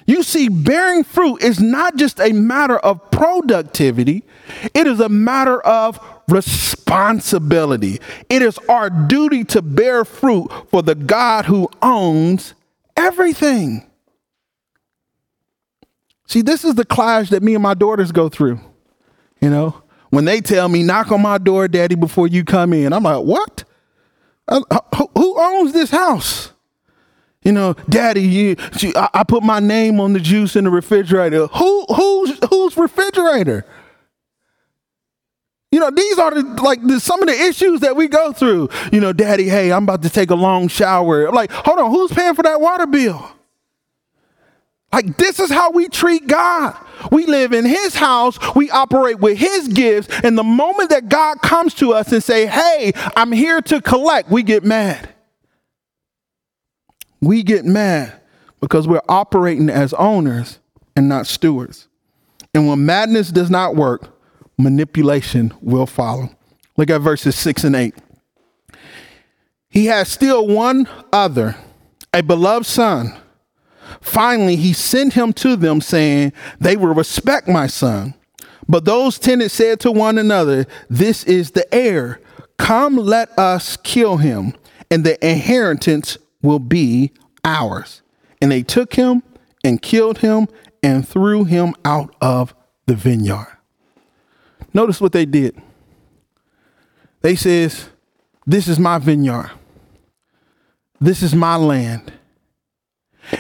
You 0.07 0.23
see, 0.23 0.49
bearing 0.49 1.05
fruit 1.05 1.43
is 1.43 1.61
not 1.61 1.97
just 1.97 2.21
a 2.21 2.33
matter 2.33 2.77
of 2.79 3.11
productivity, 3.11 4.25
it 4.75 4.87
is 4.87 5.01
a 5.01 5.09
matter 5.09 5.61
of 5.61 6.01
responsibility. 6.29 8.01
It 8.29 8.43
is 8.43 8.59
our 8.69 8.91
duty 8.91 9.45
to 9.45 9.63
bear 9.63 10.05
fruit 10.05 10.51
for 10.71 10.83
the 10.83 10.95
God 10.95 11.47
who 11.47 11.71
owns 11.81 12.55
everything. 12.97 13.89
See, 16.33 16.41
this 16.41 16.65
is 16.65 16.77
the 16.77 16.87
clash 16.87 17.29
that 17.29 17.43
me 17.43 17.53
and 17.53 17.63
my 17.63 17.75
daughters 17.75 18.11
go 18.11 18.31
through. 18.31 18.59
You 19.43 19.51
know, 19.51 19.83
when 20.09 20.25
they 20.25 20.41
tell 20.41 20.67
me, 20.67 20.83
knock 20.83 21.13
on 21.13 21.21
my 21.21 21.37
door, 21.37 21.69
daddy, 21.69 21.95
before 21.95 22.27
you 22.27 22.43
come 22.43 22.73
in, 22.73 22.95
I'm 22.95 23.03
like, 23.03 23.23
what? 23.23 23.65
Uh, 24.49 24.63
who 25.15 25.39
owns 25.39 25.75
this 25.75 25.91
house? 25.91 26.55
You 27.45 27.53
know, 27.53 27.75
Daddy, 27.87 28.23
you, 28.23 28.57
I, 29.13 29.25
put 29.29 29.43
my 29.43 29.61
name 29.61 30.01
on 30.01 30.15
the 30.15 30.21
juice 30.21 30.57
in 30.57 30.65
the 30.65 30.71
refrigerator. 30.71 31.49
Who, 31.49 31.85
who's, 31.95 32.39
whose 32.49 32.79
refrigerator? 32.79 33.67
You 35.71 35.81
know, 35.81 35.91
these 35.91 36.19
are 36.19 36.31
the, 36.31 36.63
like 36.63 36.83
the, 36.83 36.99
some 36.99 37.21
of 37.21 37.29
the 37.29 37.39
issues 37.39 37.81
that 37.81 37.95
we 37.95 38.09
go 38.09 38.33
through. 38.33 38.71
You 38.91 39.01
know, 39.03 39.13
Daddy, 39.13 39.51
hey, 39.51 39.71
I'm 39.71 39.83
about 39.83 40.01
to 40.01 40.09
take 40.09 40.31
a 40.31 40.35
long 40.35 40.69
shower. 40.69 41.27
I'm 41.27 41.35
like, 41.35 41.53
hold 41.53 41.79
on, 41.79 41.91
who's 41.91 42.11
paying 42.11 42.35
for 42.35 42.43
that 42.45 42.59
water 42.59 42.87
bill? 42.87 43.33
Like, 44.93 45.17
this 45.17 45.41
is 45.41 45.51
how 45.51 45.71
we 45.71 45.89
treat 45.89 46.27
God. 46.27 46.77
We 47.11 47.27
live 47.27 47.53
in 47.53 47.65
His 47.65 47.95
house, 47.95 48.39
we 48.55 48.71
operate 48.71 49.19
with 49.21 49.39
His 49.39 49.69
gifts, 49.69 50.09
and 50.23 50.37
the 50.37 50.45
moment 50.45 50.91
that 50.91 51.09
God 51.09 51.41
comes 51.43 51.75
to 51.75 51.93
us 51.95 52.13
and 52.13 52.23
say, 52.23 52.47
"Hey, 52.47 52.93
I'm 53.17 53.33
here 53.33 53.61
to 53.63 53.81
collect," 53.81 54.31
we 54.31 54.43
get 54.43 54.65
mad 54.65 55.09
we 57.23 57.43
get 57.45 57.65
mad 57.65 58.21
because 58.61 58.87
we're 58.87 59.01
operating 59.09 59.71
as 59.71 59.95
owners 59.95 60.59
and 60.95 61.09
not 61.09 61.27
stewards. 61.27 61.89
And 62.53 62.69
when 62.69 62.85
madness 62.85 63.31
does 63.31 63.49
not 63.49 63.77
work, 63.77 64.19
manipulation 64.59 65.55
will 65.63 65.87
follow. 65.87 66.31
Look 66.77 66.91
at 66.91 67.01
verses 67.01 67.37
6 67.37 67.65
and 67.65 67.77
8. 67.77 67.95
He 69.71 69.87
has 69.87 70.09
still 70.09 70.47
one 70.47 70.87
other, 71.13 71.57
a 72.13 72.23
beloved 72.23 72.67
son. 72.67 73.17
Finally, 74.03 74.57
he 74.57 74.73
sent 74.73 75.15
him 75.15 75.33
to 75.33 75.57
them, 75.57 75.81
saying, 75.81 76.33
They 76.61 76.77
will 76.77 76.93
respect 76.93 77.49
my 77.49 77.69
son. 77.69 78.15
But 78.69 78.85
those 78.85 79.19
tenants 79.19 79.55
said 79.55 79.81
to 79.81 79.93
one 79.93 80.19
another, 80.19 80.67
This 80.91 81.25
is 81.25 81.53
the 81.53 81.73
heir. 81.75 82.21
Come, 82.59 82.97
let 82.97 83.37
us 83.39 83.77
kill 83.79 84.19
him, 84.19 84.55
and 84.91 85.05
the 85.05 85.25
inheritance 85.27 86.19
will 86.43 86.59
be 86.59 87.13
ours. 87.45 88.03
And 88.41 88.51
they 88.51 88.63
took 88.63 88.95
him 88.95 89.23
and 89.65 89.81
killed 89.81 90.19
him 90.19 90.49
and 90.83 91.07
threw 91.07 91.45
him 91.45 91.75
out 91.85 92.15
of 92.21 92.55
the 92.87 92.95
vineyard. 92.95 93.57
Notice 94.75 95.01
what 95.01 95.13
they 95.13 95.25
did. 95.25 95.61
They 97.21 97.37
says, 97.37 97.89
"This 98.47 98.67
is 98.67 98.79
my 98.79 98.99
vineyard. 98.99 99.51
This 101.01 101.23
is 101.23 101.35
my 101.35 101.57
land. 101.57 102.13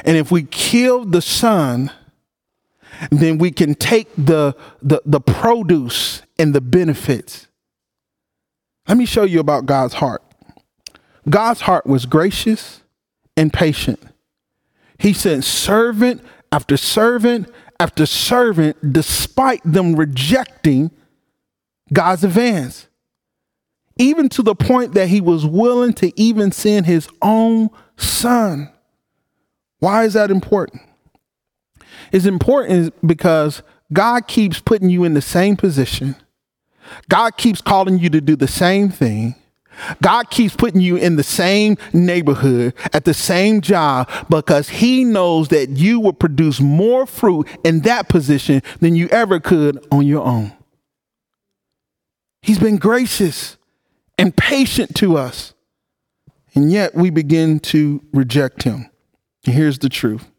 And 0.05 0.16
if 0.16 0.31
we 0.31 0.45
kill 0.45 1.05
the 1.05 1.23
son, 1.23 1.90
then 3.11 3.38
we 3.38 3.51
can 3.51 3.75
take 3.75 4.09
the, 4.16 4.55
the, 4.81 5.03
the 5.05 5.21
produce 5.21 6.23
and 6.38 6.55
the 6.55 6.61
benefits. 6.61 7.49
Let 8.88 8.97
me 8.97 9.07
show 9.07 9.25
you 9.25 9.40
about 9.40 9.66
God's 9.66 9.95
heart. 9.95 10.23
God's 11.29 11.62
heart 11.62 11.87
was 11.87 12.07
gracious 12.07 12.83
and 13.37 13.53
patient. 13.53 14.01
He 14.99 15.12
sent 15.12 15.45
servant 15.45 16.23
after 16.51 16.77
servant 16.77 17.49
after 17.81 18.07
servant, 18.07 18.92
despite 18.92 19.61
them 19.64 19.97
rejecting 19.97 20.92
God's 21.92 22.23
advance. 22.23 22.87
Even 23.99 24.29
to 24.31 24.42
the 24.42 24.55
point 24.55 24.95
that 24.95 25.09
he 25.09 25.21
was 25.21 25.45
willing 25.45 25.92
to 25.95 26.12
even 26.21 26.53
send 26.53 26.87
his 26.87 27.09
own 27.21 27.71
son. 27.97 28.73
Why 29.83 30.05
is 30.05 30.12
that 30.12 30.31
important? 30.31 30.81
It's 32.12 32.25
important 32.25 32.95
because 33.05 33.64
God 33.92 34.29
keeps 34.29 34.61
putting 34.61 34.90
you 34.90 35.03
in 35.03 35.14
the 35.14 35.21
same 35.21 35.57
position. 35.57 36.14
God 37.09 37.37
keeps 37.37 37.61
calling 37.61 37.99
you 37.99 38.09
to 38.11 38.21
do 38.21 38.37
the 38.37 38.47
same 38.47 38.90
thing. 38.90 39.35
God 40.01 40.31
keeps 40.31 40.55
putting 40.55 40.81
you 40.81 40.95
in 40.95 41.16
the 41.16 41.25
same 41.25 41.79
neighborhood 41.92 42.75
at 42.92 43.05
the 43.05 43.12
same 43.12 43.61
job 43.61 44.09
because 44.31 44.68
He 44.68 45.03
knows 45.03 45.49
that 45.49 45.71
you 45.71 45.99
will 45.99 46.12
produce 46.12 46.61
more 46.61 47.05
fruit 47.05 47.49
in 47.64 47.81
that 47.81 48.09
position 48.09 48.62
than 48.79 48.95
you 48.95 49.09
ever 49.09 49.40
could 49.40 49.85
on 49.90 50.07
your 50.07 50.23
own. 50.25 50.53
He's 52.40 52.61
been 52.61 52.77
gracious 52.77 53.57
and 54.16 54.37
patient 54.37 54.95
to 54.99 55.16
us, 55.16 55.55
and 56.55 56.71
yet 56.71 56.95
we 56.95 57.11
begin 57.11 57.59
to 57.61 58.01
reject 58.12 58.62
Him. 58.62 58.88
Here's 59.43 59.79
the 59.79 59.89
truth 59.89 60.31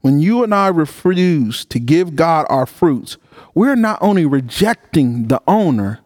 when 0.00 0.20
you 0.20 0.44
and 0.44 0.54
I 0.54 0.68
refuse 0.68 1.64
to 1.64 1.80
give 1.80 2.14
God 2.14 2.44
our 2.50 2.66
fruits, 2.66 3.16
we're 3.54 3.74
not 3.74 3.98
only 4.02 4.26
rejecting 4.26 5.28
the 5.28 5.40
owner, 5.48 6.00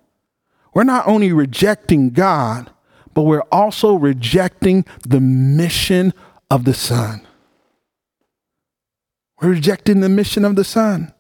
we're 0.73 0.85
not 0.85 1.09
only 1.09 1.33
rejecting 1.33 2.11
God, 2.11 2.71
but 3.13 3.23
we're 3.23 3.43
also 3.51 3.95
rejecting 3.95 4.85
the 5.01 5.19
mission 5.19 6.15
of 6.49 6.65
the 6.65 6.75
Son. 6.75 7.27
We're 9.43 9.49
rejecting 9.51 9.99
the 9.99 10.09
mission 10.09 10.45
of 10.45 10.55
the 10.55 10.63
Son. 10.63 11.13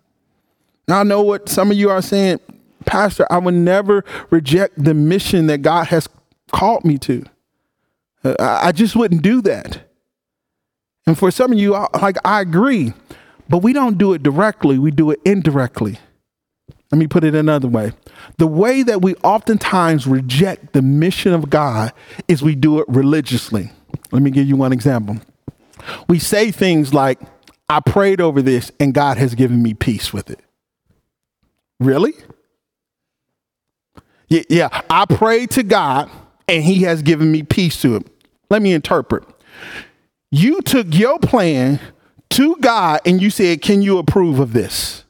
Now, 0.86 1.00
I 1.00 1.02
know 1.02 1.22
what 1.22 1.48
some 1.48 1.72
of 1.72 1.76
you 1.76 1.90
are 1.90 2.00
saying, 2.00 2.38
Pastor, 2.86 3.26
I 3.28 3.38
would 3.38 3.54
never 3.54 4.04
reject 4.30 4.82
the 4.82 4.94
mission 4.94 5.48
that 5.48 5.62
God 5.62 5.88
has 5.88 6.08
called 6.52 6.84
me 6.84 6.96
to. 6.98 7.24
Uh, 8.22 8.36
I 8.38 8.70
just 8.70 8.94
wouldn't 8.94 9.22
do 9.22 9.42
that. 9.42 9.87
And 11.08 11.16
for 11.18 11.30
some 11.30 11.52
of 11.52 11.58
you, 11.58 11.70
like, 11.70 12.18
I 12.22 12.42
agree, 12.42 12.92
but 13.48 13.58
we 13.62 13.72
don't 13.72 13.96
do 13.96 14.12
it 14.12 14.22
directly, 14.22 14.78
we 14.78 14.90
do 14.90 15.10
it 15.10 15.18
indirectly. 15.24 15.98
Let 16.92 16.98
me 16.98 17.06
put 17.06 17.24
it 17.24 17.34
another 17.34 17.66
way. 17.66 17.92
The 18.36 18.46
way 18.46 18.82
that 18.82 19.00
we 19.00 19.14
oftentimes 19.24 20.06
reject 20.06 20.74
the 20.74 20.82
mission 20.82 21.32
of 21.32 21.48
God 21.48 21.94
is 22.28 22.42
we 22.42 22.54
do 22.54 22.78
it 22.80 22.84
religiously. 22.88 23.70
Let 24.12 24.20
me 24.20 24.30
give 24.30 24.46
you 24.46 24.56
one 24.56 24.70
example. 24.70 25.16
We 26.10 26.18
say 26.18 26.50
things 26.50 26.92
like, 26.92 27.18
I 27.70 27.80
prayed 27.80 28.20
over 28.20 28.42
this 28.42 28.70
and 28.78 28.92
God 28.92 29.16
has 29.16 29.34
given 29.34 29.62
me 29.62 29.72
peace 29.72 30.12
with 30.12 30.28
it. 30.28 30.40
Really? 31.80 32.12
Yeah, 34.28 34.42
yeah, 34.50 34.82
I 34.90 35.06
prayed 35.06 35.52
to 35.52 35.62
God 35.62 36.10
and 36.46 36.62
he 36.62 36.82
has 36.82 37.00
given 37.00 37.32
me 37.32 37.44
peace 37.44 37.80
to 37.80 37.96
it. 37.96 38.06
Let 38.50 38.60
me 38.60 38.74
interpret. 38.74 39.24
You 40.30 40.60
took 40.60 40.86
your 40.90 41.18
plan 41.18 41.80
to 42.30 42.56
God 42.56 43.00
and 43.06 43.20
you 43.20 43.30
said, 43.30 43.62
Can 43.62 43.82
you 43.82 43.98
approve 43.98 44.38
of 44.38 44.52
this? 44.52 45.04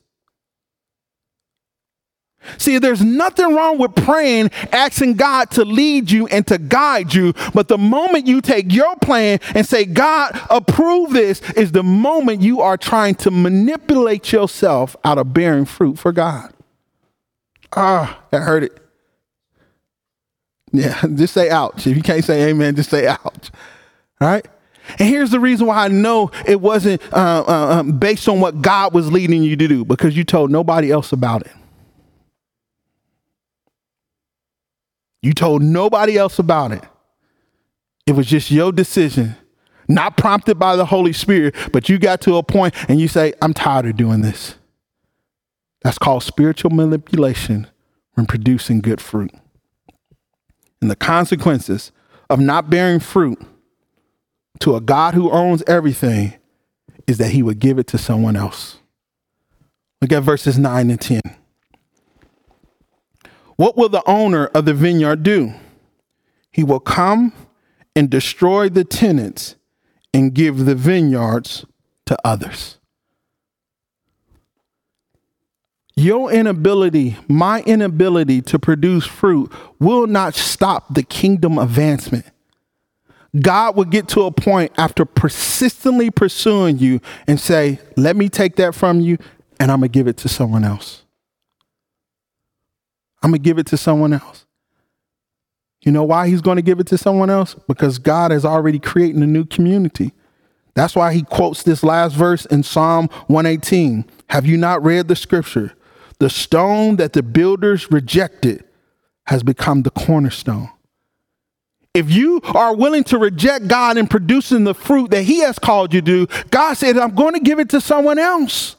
See, 2.57 2.79
there's 2.79 3.03
nothing 3.03 3.55
wrong 3.55 3.79
with 3.79 3.95
praying, 3.95 4.51
asking 4.73 5.15
God 5.15 5.51
to 5.53 5.65
lead 5.65 6.11
you 6.11 6.27
and 6.29 6.47
to 6.47 6.57
guide 6.57 7.13
you. 7.13 7.35
But 7.53 7.69
the 7.69 7.77
moment 7.77 8.27
you 8.27 8.41
take 8.41 8.73
your 8.73 8.97
plan 8.97 9.41
and 9.55 9.67
say, 9.67 9.85
God, 9.85 10.41
approve 10.49 11.13
this, 11.13 11.43
is 11.53 11.73
the 11.73 11.83
moment 11.83 12.41
you 12.41 12.63
are 12.63 12.79
trying 12.79 13.17
to 13.17 13.31
manipulate 13.31 14.33
yourself 14.33 14.97
out 15.05 15.19
of 15.19 15.35
bearing 15.35 15.67
fruit 15.67 15.99
for 15.99 16.13
God. 16.13 16.53
Ah, 17.77 18.19
I 18.33 18.39
heard 18.39 18.65
it. 18.65 18.79
Yeah, 20.73 21.01
just 21.15 21.35
say 21.35 21.51
ouch. 21.51 21.87
If 21.87 21.97
you 21.97 22.03
can't 22.03 22.25
say 22.25 22.49
amen, 22.49 22.77
just 22.77 22.91
say 22.91 23.07
ouch. 23.07 23.51
All 24.21 24.29
right? 24.29 24.47
And 24.98 25.09
here's 25.09 25.31
the 25.31 25.40
reason 25.40 25.66
why 25.66 25.85
I 25.85 25.88
know 25.88 26.31
it 26.46 26.61
wasn't 26.61 27.03
uh, 27.12 27.44
uh, 27.46 27.79
um, 27.81 27.98
based 27.98 28.29
on 28.29 28.40
what 28.40 28.62
God 28.62 28.94
was 28.94 29.12
leading 29.12 29.42
you 29.42 29.57
to 29.57 29.68
do 29.68 29.85
because 29.85 30.16
you 30.16 30.24
told 30.24 30.51
nobody 30.51 30.90
else 30.90 31.12
about 31.12 31.42
it. 31.42 31.53
You 35.22 35.33
told 35.33 35.62
nobody 35.62 36.16
else 36.16 36.38
about 36.38 36.72
it. 36.72 36.85
It 38.07 38.12
was 38.12 38.27
just 38.27 38.51
your 38.51 38.72
decision, 38.72 39.37
not 39.88 40.16
prompted 40.16 40.59
by 40.59 40.77
the 40.77 40.87
Holy 40.87 41.12
Spirit, 41.12 41.55
but 41.72 41.88
you 41.88 41.98
got 41.98 42.20
to 42.22 42.37
a 42.37 42.42
point 42.42 42.74
and 42.88 43.01
you 43.01 43.09
say, 43.09 43.35
I'm 43.42 43.53
tired 43.53 43.87
of 43.87 43.96
doing 43.96 44.22
this. 44.22 44.55
That's 45.83 45.98
called 45.98 46.22
spiritual 46.22 46.70
manipulation 46.70 47.66
when 48.14 48.27
producing 48.27 48.81
good 48.81 49.01
fruit. 49.01 49.33
And 50.81 50.90
the 50.90 50.96
consequences 50.96 51.92
of 52.31 52.40
not 52.40 52.70
bearing 52.70 53.01
fruit 53.01 53.40
to 54.61 54.77
a 54.77 54.81
God 54.81 55.15
who 55.15 55.31
owns 55.31 55.63
everything 55.67 56.35
is 57.07 57.19
that 57.19 57.31
he 57.31 57.43
would 57.43 57.59
give 57.59 57.79
it 57.79 57.87
to 57.89 57.99
someone 57.99 58.37
else. 58.37 58.79
Look 60.01 60.13
at 60.13 60.23
verses 60.23 60.59
9 60.59 60.91
and 60.91 61.01
10. 61.01 61.21
What 63.57 63.77
will 63.77 63.89
the 63.89 64.03
owner 64.07 64.47
of 64.47 64.65
the 64.65 64.75
vineyard 64.75 65.23
do? 65.23 65.53
He 66.53 66.63
will 66.63 66.81
come 66.81 67.33
and 67.97 68.09
destroy 68.09 68.69
the 68.69 68.85
tenants 68.85 69.57
and 70.15 70.35
give 70.35 70.65
the 70.65 70.75
vineyards 70.75 71.65
to 72.07 72.17
others. 72.25 72.79
Your 75.97 76.31
inability, 76.31 77.17
my 77.27 77.63
inability 77.63 78.41
to 78.43 78.59
produce 78.59 79.05
fruit 79.05 79.53
will 79.81 80.07
not 80.07 80.37
stop 80.37 80.95
the 80.95 81.03
kingdom 81.03 81.59
advancement. 81.59 82.27
God 83.38 83.77
will 83.77 83.85
get 83.85 84.09
to 84.09 84.23
a 84.23 84.31
point 84.31 84.73
after 84.79 85.05
persistently 85.05 86.11
pursuing 86.11 86.79
you 86.79 87.01
and 87.27 87.38
say, 87.38 87.79
Let 87.97 88.17
me 88.17 88.29
take 88.29 88.57
that 88.57 88.75
from 88.75 89.01
you 89.01 89.19
and 89.61 89.71
I'm 89.71 89.81
going 89.81 89.91
to 89.91 89.99
give 89.99 90.07
it 90.07 90.17
to 90.19 90.29
someone 90.29 90.64
else. 90.64 91.03
I'm 93.23 93.31
going 93.31 93.43
to 93.43 93.45
give 93.45 93.59
it 93.59 93.67
to 93.67 93.77
someone 93.77 94.12
else. 94.12 94.47
You 95.85 95.93
know 95.93 96.05
why 96.05 96.29
he's 96.29 96.41
going 96.41 96.57
to 96.57 96.62
give 96.62 96.81
it 96.81 96.87
to 96.88 96.99
someone 96.99 97.31
else? 97.31 97.55
Because 97.67 97.99
God 97.99 98.33
is 98.33 98.45
already 98.45 98.79
creating 98.79 99.23
a 99.23 99.27
new 99.27 99.45
community. 99.45 100.12
That's 100.75 100.95
why 100.95 101.12
he 101.12 101.23
quotes 101.23 101.62
this 101.62 101.83
last 101.83 102.14
verse 102.14 102.47
in 102.47 102.62
Psalm 102.62 103.09
118. 103.27 104.05
Have 104.31 104.47
you 104.47 104.57
not 104.57 104.83
read 104.85 105.09
the 105.09 105.17
scripture? 105.17 105.75
The 106.19 106.31
stone 106.31 106.97
that 106.97 107.12
the 107.12 107.23
builders 107.23 107.91
rejected 107.91 108.64
has 109.27 109.43
become 109.43 109.83
the 109.83 109.91
cornerstone. 109.91 110.71
If 111.99 112.11
you 112.11 112.41
are 112.45 112.75
willing 112.75 113.05
to 113.05 113.19
reject 113.19 113.67
God 113.69 113.97
in 113.97 114.07
producing 114.07 114.65
the 114.65 114.75
fruit 114.75 115.11
that 115.11 115.23
He 115.23 115.41
has 115.41 115.59
called 115.59 115.93
you 115.93 116.01
to 116.03 116.27
God 116.51 116.75
said, 116.75 116.97
I'm 116.97 117.15
going 117.15 117.35
to 117.35 117.41
give 117.41 117.59
it 117.59 117.71
to 117.71 117.81
someone 117.81 118.19
else. 118.19 118.77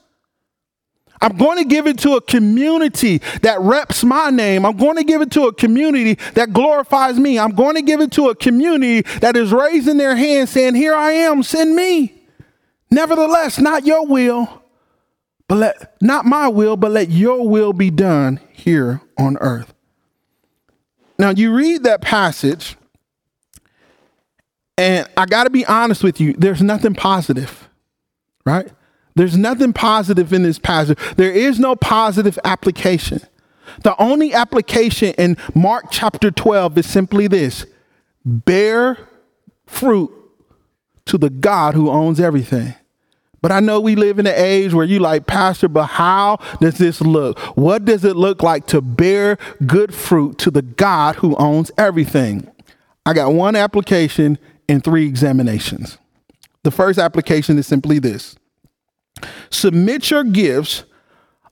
I'm 1.22 1.36
going 1.36 1.58
to 1.58 1.66
give 1.66 1.86
it 1.86 2.00
to 2.00 2.14
a 2.14 2.22
community 2.22 3.18
that 3.42 3.60
reps 3.60 4.04
my 4.06 4.30
name. 4.30 4.66
I'm 4.66 4.78
going 4.78 4.96
to 4.96 5.04
give 5.04 5.22
it 5.22 5.32
to 5.32 5.48
a 5.48 5.54
community 5.54 6.18
that 6.36 6.54
glorifies 6.54 7.20
me. 7.20 7.38
I'm 7.38 7.52
going 7.52 7.76
to 7.76 7.82
give 7.82 8.00
it 8.00 8.12
to 8.14 8.30
a 8.30 8.36
community 8.36 9.02
that 9.20 9.36
is 9.36 9.52
raising 9.52 9.98
their 9.98 10.16
hand 10.16 10.48
saying, 10.48 10.76
Here 10.76 10.96
I 10.96 11.12
am, 11.12 11.44
send 11.44 11.76
me. 11.76 12.14
Nevertheless, 12.90 13.60
not 13.60 13.86
your 13.86 14.08
will, 14.08 14.64
but 15.48 15.56
let 15.56 16.02
not 16.02 16.26
my 16.26 16.48
will, 16.48 16.78
but 16.78 16.92
let 16.92 17.10
your 17.10 17.48
will 17.48 17.74
be 17.74 17.92
done 17.92 18.40
here 18.54 19.02
on 19.18 19.38
earth. 19.40 19.74
Now 21.18 21.32
you 21.32 21.54
read 21.54 21.84
that 21.84 22.02
passage, 22.02 22.78
and 24.80 25.06
I 25.18 25.26
got 25.26 25.44
to 25.44 25.50
be 25.50 25.66
honest 25.66 26.04
with 26.04 26.22
you, 26.22 26.32
there's 26.32 26.62
nothing 26.62 26.94
positive, 26.94 27.68
right? 28.46 28.72
There's 29.14 29.36
nothing 29.36 29.74
positive 29.74 30.32
in 30.32 30.44
this 30.44 30.58
passage. 30.58 30.98
There 31.18 31.34
is 31.34 31.60
no 31.60 31.76
positive 31.76 32.40
application. 32.46 33.20
The 33.84 33.94
only 34.02 34.34
application 34.34 35.14
in 35.18 35.36
Mark 35.54 35.88
chapter 35.92 36.32
12 36.32 36.78
is 36.78 36.86
simply 36.88 37.28
this 37.28 37.66
bear 38.24 38.98
fruit 39.68 40.12
to 41.08 41.18
the 41.18 41.30
God 41.30 41.74
who 41.74 41.90
owns 41.90 42.22
everything. 42.22 42.74
But 43.42 43.52
I 43.52 43.60
know 43.60 43.82
we 43.82 43.96
live 43.96 44.18
in 44.18 44.28
an 44.28 44.34
age 44.36 44.74
where 44.74 44.86
you 44.86 45.00
like, 45.00 45.28
Pastor, 45.28 45.68
but 45.68 45.88
how 45.88 46.40
does 46.62 46.78
this 46.78 47.02
look? 47.02 47.38
What 47.58 47.84
does 47.84 48.06
it 48.06 48.16
look 48.16 48.44
like 48.44 48.66
to 48.68 48.82
bear 48.82 49.38
good 49.66 49.94
fruit 49.94 50.38
to 50.40 50.52
the 50.52 50.62
God 50.62 51.18
who 51.18 51.36
owns 51.36 51.70
everything? 51.78 52.50
I 53.06 53.14
got 53.14 53.34
one 53.34 53.58
application 53.58 54.40
and 54.70 54.84
three 54.84 55.08
examinations. 55.08 55.98
The 56.64 56.72
first 56.72 57.00
application 57.00 57.58
is 57.58 57.68
simply 57.68 58.00
this 58.00 58.38
submit 59.50 60.12
your 60.12 60.24
gifts 60.24 60.84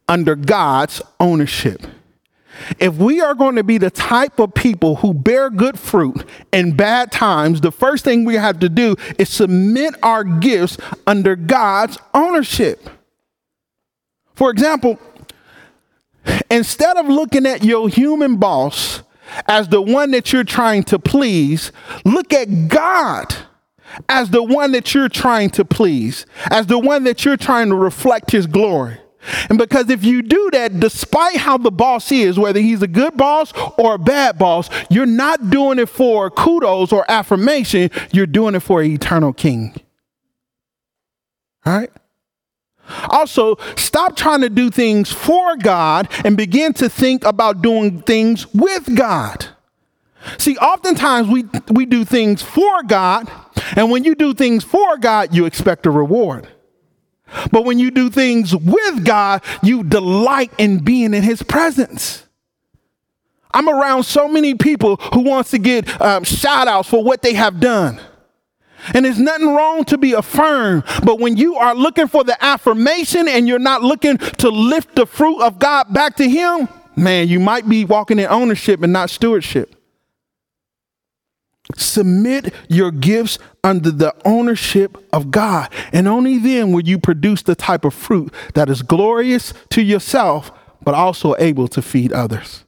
under 0.08 0.36
God's 0.36 1.02
ownership. 1.20 1.86
If 2.80 2.96
we 2.96 3.22
are 3.22 3.36
going 3.36 3.56
to 3.56 3.64
be 3.64 3.78
the 3.78 3.92
type 3.92 4.40
of 4.40 4.54
people 4.54 4.98
who 4.98 5.14
bear 5.14 5.50
good 5.50 5.78
fruit 5.78 6.26
in 6.52 6.76
bad 6.76 7.12
times, 7.12 7.62
the 7.62 7.72
first 7.72 8.04
thing 8.04 8.26
we 8.26 8.36
have 8.36 8.60
to 8.60 8.70
do 8.70 8.96
is 9.20 9.30
submit 9.30 9.96
our 10.02 10.24
gifts 10.24 10.78
under 11.06 11.36
God's 11.36 11.98
ownership. 12.14 12.90
For 14.34 14.50
example, 14.50 15.00
instead 16.50 16.98
of 16.98 17.08
looking 17.08 17.46
at 17.46 17.64
your 17.64 17.90
human 17.90 18.38
boss 18.38 19.04
as 19.48 19.68
the 19.70 19.82
one 19.82 20.12
that 20.12 20.32
you're 20.32 20.44
trying 20.44 20.84
to 20.84 21.00
please, 21.00 21.72
look 22.06 22.34
at 22.34 22.68
God 22.68 23.36
as 24.10 24.30
the 24.30 24.44
one 24.44 24.72
that 24.74 24.94
you're 24.94 25.10
trying 25.10 25.50
to 25.52 25.66
please, 25.66 26.26
as 26.52 26.68
the 26.68 26.80
one 26.80 27.04
that 27.06 27.26
you're 27.26 27.38
trying 27.38 27.70
to 27.70 27.76
reflect 27.76 28.32
his 28.32 28.48
glory. 28.48 28.98
And 29.50 29.58
because 29.58 29.90
if 29.90 30.04
you 30.06 30.22
do 30.22 30.50
that, 30.54 30.80
despite 30.80 31.38
how 31.38 31.58
the 31.58 31.72
boss 31.72 32.12
is, 32.12 32.40
whether 32.40 32.60
he's 32.60 32.82
a 32.82 32.88
good 32.88 33.18
boss 33.18 33.52
or 33.78 33.96
a 33.96 34.00
bad 34.00 34.38
boss, 34.38 34.70
you're 34.90 35.06
not 35.06 35.50
doing 35.50 35.80
it 35.80 35.90
for 35.90 36.30
kudos 36.30 36.94
or 36.94 37.10
affirmation, 37.10 37.90
you're 38.14 38.26
doing 38.26 38.56
it 38.56 38.62
for 38.62 38.82
an 38.82 38.92
eternal 38.92 39.34
king. 39.34 39.76
All 41.66 41.78
right? 41.78 41.92
Also, 43.10 43.58
stop 43.76 44.16
trying 44.16 44.42
to 44.42 44.50
do 44.50 44.70
things 44.70 45.12
for 45.12 45.56
God 45.58 46.10
and 46.24 46.38
begin 46.38 46.74
to 46.74 46.90
think 46.90 47.26
about 47.26 47.62
doing 47.62 48.02
things 48.02 48.52
with 48.54 48.96
God. 48.96 49.48
See, 50.38 50.58
oftentimes 50.58 51.28
we, 51.28 51.46
we 51.72 51.86
do 51.86 52.04
things 52.04 52.42
for 52.42 52.84
God, 52.84 53.32
and 53.76 53.90
when 53.90 54.04
you 54.04 54.16
do 54.16 54.34
things 54.34 54.64
for 54.64 54.98
God, 54.98 55.34
you 55.34 55.46
expect 55.46 55.86
a 55.86 55.92
reward. 55.92 56.48
But 57.52 57.66
when 57.66 57.80
you 57.80 57.92
do 57.92 58.10
things 58.10 58.56
with 58.56 59.06
God, 59.06 59.44
you 59.62 59.84
delight 59.84 60.52
in 60.58 60.84
being 60.84 61.14
in 61.14 61.24
His 61.24 61.44
presence. 61.44 62.26
I'm 63.52 63.70
around 63.70 64.04
so 64.04 64.28
many 64.28 64.56
people 64.56 64.98
who 64.98 65.22
wants 65.22 65.52
to 65.52 65.58
get 65.58 66.02
um, 66.02 66.24
shout 66.24 66.68
outs 66.68 66.90
for 66.90 67.04
what 67.04 67.22
they 67.22 67.34
have 67.34 67.60
done. 67.60 68.00
And 68.94 69.06
there's 69.06 69.20
nothing 69.20 69.54
wrong 69.54 69.84
to 69.86 69.98
be 69.98 70.14
affirmed, 70.14 70.84
but 71.04 71.20
when 71.20 71.38
you 71.38 71.56
are 71.56 71.76
looking 71.76 72.08
for 72.08 72.24
the 72.24 72.42
affirmation 72.44 73.28
and 73.28 73.48
you're 73.48 73.60
not 73.60 73.82
looking 73.84 74.18
to 74.18 74.50
lift 74.50 74.96
the 74.96 75.06
fruit 75.06 75.42
of 75.42 75.60
God 75.60 75.94
back 75.94 76.16
to 76.18 76.30
Him, 76.30 76.68
man, 76.96 77.28
you 77.28 77.40
might 77.40 77.68
be 77.68 77.86
walking 77.86 78.20
in 78.20 78.28
ownership 78.28 78.82
and 78.84 78.94
not 78.94 79.10
stewardship. 79.10 79.76
Submit 81.76 82.54
your 82.70 82.92
gifts 82.92 83.40
under 83.64 83.92
the 83.92 84.16
ownership 84.24 84.98
of 85.12 85.32
God. 85.32 85.70
And 85.92 86.08
only 86.08 86.38
then 86.38 86.72
will 86.72 86.88
you 86.88 86.98
produce 86.98 87.42
the 87.42 87.56
type 87.56 87.84
of 87.84 87.94
fruit 87.94 88.34
that 88.54 88.70
is 88.70 88.82
glorious 88.82 89.54
to 89.72 89.82
yourself, 89.82 90.52
but 90.82 90.96
also 90.96 91.36
able 91.40 91.68
to 91.70 91.82
feed 91.82 92.14
others. 92.14 92.64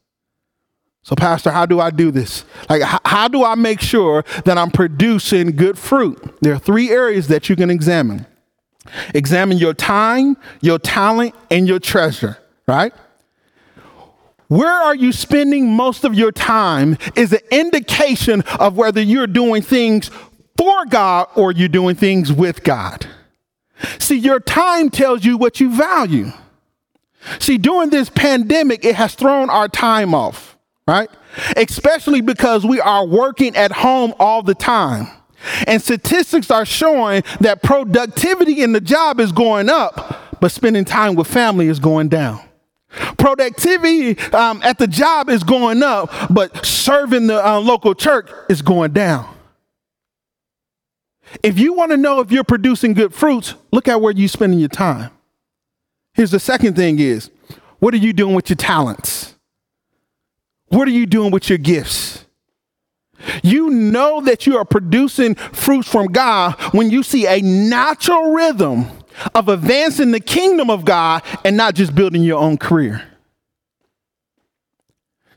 So, 1.04 1.16
Pastor, 1.16 1.52
how 1.52 1.66
do 1.66 1.80
I 1.80 1.90
do 1.90 2.12
this? 2.12 2.46
Like, 2.70 2.82
how 2.82 3.28
do 3.28 3.44
I 3.44 3.56
make 3.56 3.80
sure 3.80 4.24
that 4.46 4.58
I'm 4.58 4.70
producing 4.70 5.56
good 5.56 5.78
fruit? 5.78 6.36
There 6.42 6.54
are 6.54 6.60
three 6.60 6.92
areas 6.92 7.28
that 7.30 7.50
you 7.50 7.56
can 7.56 7.70
examine 7.70 8.26
examine 9.14 9.58
your 9.58 9.74
time, 9.74 10.36
your 10.62 10.80
talent, 10.80 11.36
and 11.52 11.68
your 11.68 11.80
treasure, 11.80 12.38
right? 12.68 12.92
Where 14.48 14.72
are 14.72 14.96
you 14.96 15.12
spending 15.12 15.72
most 15.72 16.04
of 16.06 16.16
your 16.16 16.32
time 16.32 16.98
is 17.16 17.34
an 17.34 17.42
indication 17.52 18.42
of 18.60 18.78
whether 18.78 19.00
you're 19.00 19.28
doing 19.28 19.62
things 19.62 20.10
for 20.60 20.86
God 20.86 21.28
or 21.36 21.54
you're 21.54 21.70
doing 21.70 21.96
things 21.96 22.34
with 22.34 22.64
God. 22.66 23.08
See, 23.98 24.18
your 24.18 24.42
time 24.42 24.90
tells 24.90 25.24
you 25.24 25.38
what 25.38 25.62
you 25.62 25.74
value. 25.74 26.34
See, 27.40 27.58
during 27.58 27.92
this 27.92 28.10
pandemic, 28.10 28.84
it 28.84 28.96
has 28.96 29.16
thrown 29.16 29.50
our 29.50 29.70
time 29.70 30.14
off, 30.14 30.49
right? 30.90 31.10
Especially 31.56 32.20
because 32.20 32.66
we 32.66 32.82
are 32.82 33.06
working 33.06 33.56
at 33.56 33.72
home 33.72 34.14
all 34.20 34.42
the 34.42 34.56
time. 34.56 35.08
And 35.68 35.82
statistics 35.82 36.50
are 36.50 36.66
showing 36.66 37.24
that 37.40 37.62
productivity 37.62 38.62
in 38.62 38.74
the 38.74 38.82
job 38.82 39.20
is 39.20 39.32
going 39.32 39.70
up, 39.70 40.40
but 40.42 40.52
spending 40.52 40.86
time 40.86 41.16
with 41.16 41.28
family 41.28 41.68
is 41.68 41.80
going 41.80 42.10
down. 42.10 42.42
Productivity 43.18 44.18
um, 44.34 44.62
at 44.64 44.80
the 44.80 44.88
job 44.88 45.30
is 45.30 45.44
going 45.44 45.84
up, 45.84 46.12
but 46.30 46.66
serving 46.66 47.28
the 47.28 47.46
uh, 47.48 47.60
local 47.60 47.94
church 47.94 48.28
is 48.50 48.64
going 48.64 48.92
down. 48.92 49.34
If 51.44 51.60
you 51.60 51.74
want 51.74 51.92
to 51.92 51.98
know 51.98 52.20
if 52.20 52.32
you're 52.32 52.44
producing 52.44 52.94
good 52.94 53.14
fruits, 53.14 53.54
look 53.72 53.88
at 53.88 54.02
where 54.02 54.12
you're 54.12 54.28
spending 54.28 54.60
your 54.60 54.70
time. 54.70 55.12
Here's 56.14 56.32
the 56.32 56.40
second 56.40 56.76
thing 56.76 56.98
is, 56.98 57.30
what 57.78 57.94
are 57.94 57.98
you 57.98 58.12
doing 58.12 58.34
with 58.34 58.50
your 58.50 58.58
talents? 58.58 59.19
What 60.70 60.88
are 60.88 60.92
you 60.92 61.06
doing 61.06 61.32
with 61.32 61.50
your 61.50 61.58
gifts? 61.58 62.26
You 63.44 63.70
know 63.70 64.22
that 64.22 64.48
you 64.48 64.58
are 64.58 64.66
producing 64.66 65.36
fruits 65.36 65.90
from 65.90 66.08
God 66.08 66.56
when 66.74 66.90
you 66.90 67.04
see 67.04 67.28
a 67.28 67.42
natural 67.42 68.32
rhythm 68.32 68.86
of 69.36 69.50
advancing 69.50 70.12
the 70.12 70.22
kingdom 70.22 70.70
of 70.70 70.86
God 70.86 71.24
and 71.44 71.58
not 71.58 71.76
just 71.76 71.94
building 71.94 72.24
your 72.24 72.40
own 72.40 72.58
career. 72.58 73.04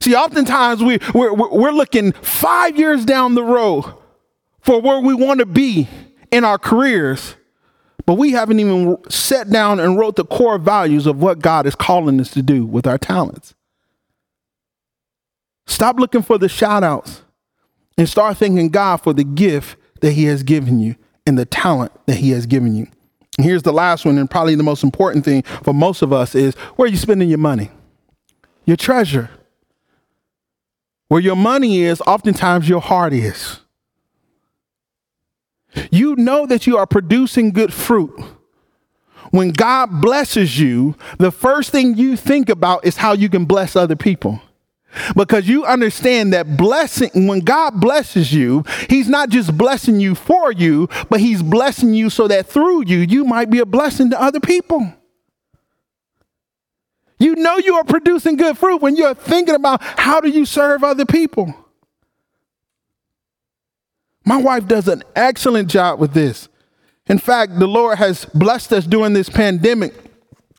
See, 0.01 0.15
oftentimes 0.15 0.83
we, 0.83 0.99
we're, 1.15 1.35
we're 1.35 1.73
looking 1.73 2.13
five 2.13 2.79
years 2.79 3.05
down 3.05 3.35
the 3.35 3.43
road 3.43 3.85
for 4.61 4.81
where 4.81 5.01
we 5.01 5.15
want 5.15 5.41
to 5.41 5.47
be. 5.47 5.89
in 6.33 6.45
our 6.45 6.59
careers, 6.59 7.37
but 8.07 8.15
we 8.15 8.33
haven't 8.33 8.59
even 8.59 8.97
sat 9.09 9.51
down 9.51 9.79
and 9.79 9.99
wrote 9.99 10.17
the 10.17 10.25
core 10.25 10.59
values 10.59 11.07
of 11.07 11.21
what 11.21 11.39
God 11.39 11.67
is 11.67 11.77
calling 11.77 12.19
us 12.19 12.31
to 12.33 12.43
do 12.43 12.65
with 12.65 12.87
our 12.87 12.99
talents. 12.99 13.55
Stop 15.73 15.99
looking 15.99 16.21
for 16.21 16.37
the 16.37 16.51
shout 16.51 16.85
outs 16.85 17.23
and 17.97 18.07
start 18.07 18.37
thanking 18.37 18.69
God 18.69 18.99
for 18.99 19.15
the 19.15 19.25
gift 19.25 19.79
that 20.03 20.13
He 20.13 20.25
has 20.25 20.43
given 20.43 20.81
you 20.81 20.97
and 21.27 21.39
the 21.39 21.47
talent 21.47 21.93
that 22.05 22.17
He 22.17 22.31
has 22.33 22.45
given 22.45 22.75
you. 22.77 22.89
And 23.39 23.47
here's 23.47 23.63
the 23.63 23.73
last 23.73 24.05
one, 24.05 24.19
and 24.19 24.31
probably 24.31 24.55
the 24.55 24.63
most 24.63 24.85
important 24.85 25.25
thing 25.25 25.43
for 25.65 25.73
most 25.73 26.03
of 26.03 26.13
us 26.13 26.35
is 26.35 26.55
where 26.77 26.87
are 26.87 26.91
you 26.91 26.99
spending 26.99 27.31
your 27.31 27.39
money? 27.39 27.71
Your 28.67 28.77
treasure. 28.77 29.31
Where 31.09 31.23
your 31.23 31.37
money 31.37 31.81
is, 31.81 32.03
oftentimes 32.03 32.69
your 32.69 32.83
heart 32.83 33.15
is. 33.15 33.61
You 35.91 36.17
know 36.17 36.45
that 36.45 36.67
you 36.67 36.77
are 36.77 36.87
producing 36.87 37.51
good 37.51 37.73
fruit. 37.73 38.13
When 39.31 39.53
God 39.53 40.03
blesses 40.03 40.61
you, 40.61 40.97
the 41.17 41.33
first 41.33 41.71
thing 41.71 41.97
you 41.97 42.19
think 42.19 42.51
about 42.51 42.85
is 42.85 42.99
how 42.99 43.15
you 43.15 43.31
can 43.31 43.47
bless 43.47 43.75
other 43.75 43.97
people. 43.97 44.43
Because 45.17 45.49
you 45.49 45.65
understand 45.65 46.33
that 46.33 46.57
blessing, 46.57 47.27
when 47.27 47.41
God 47.41 47.81
blesses 47.81 48.33
you, 48.33 48.65
He's 48.89 49.09
not 49.09 49.31
just 49.31 49.57
blessing 49.57 50.01
you 50.01 50.15
for 50.15 50.53
you, 50.53 50.89
but 51.09 51.21
He's 51.21 51.43
blessing 51.43 51.95
you 51.95 52.11
so 52.11 52.29
that 52.29 52.47
through 52.47 52.87
you, 52.87 52.99
you 52.99 53.25
might 53.25 53.51
be 53.51 53.59
a 53.59 53.67
blessing 53.67 54.11
to 54.11 54.21
other 54.21 54.41
people. 54.41 54.93
You 57.19 57.37
know 57.37 57.57
you 57.57 57.77
are 57.77 57.85
producing 57.85 58.37
good 58.37 58.59
fruit 58.59 58.83
when 58.83 58.97
you're 58.97 59.15
thinking 59.15 59.55
about 59.55 59.81
how 59.81 60.21
do 60.21 60.29
you 60.29 60.45
serve 60.45 60.83
other 60.83 61.07
people. 61.07 61.55
My 64.25 64.37
wife 64.37 64.67
does 64.67 64.89
an 64.89 65.03
excellent 65.15 65.69
job 65.69 66.01
with 66.01 66.15
this. 66.15 66.49
In 67.07 67.19
fact, 67.19 67.59
the 67.59 67.67
Lord 67.67 67.99
has 67.99 68.25
blessed 68.27 68.73
us 68.73 68.87
during 68.87 69.13
this 69.13 69.29
pandemic 69.29 69.95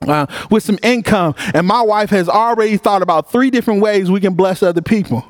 uh, 0.08 0.28
with 0.50 0.64
some 0.64 0.78
income, 0.84 1.36
and 1.54 1.68
my 1.68 1.82
wife 1.82 2.10
has 2.10 2.30
already 2.30 2.78
thought 2.78 3.02
about 3.02 3.32
three 3.32 3.50
different 3.50 3.82
ways 3.82 4.10
we 4.10 4.20
can 4.20 4.34
bless 4.34 4.64
other 4.64 4.82
people. 4.82 5.26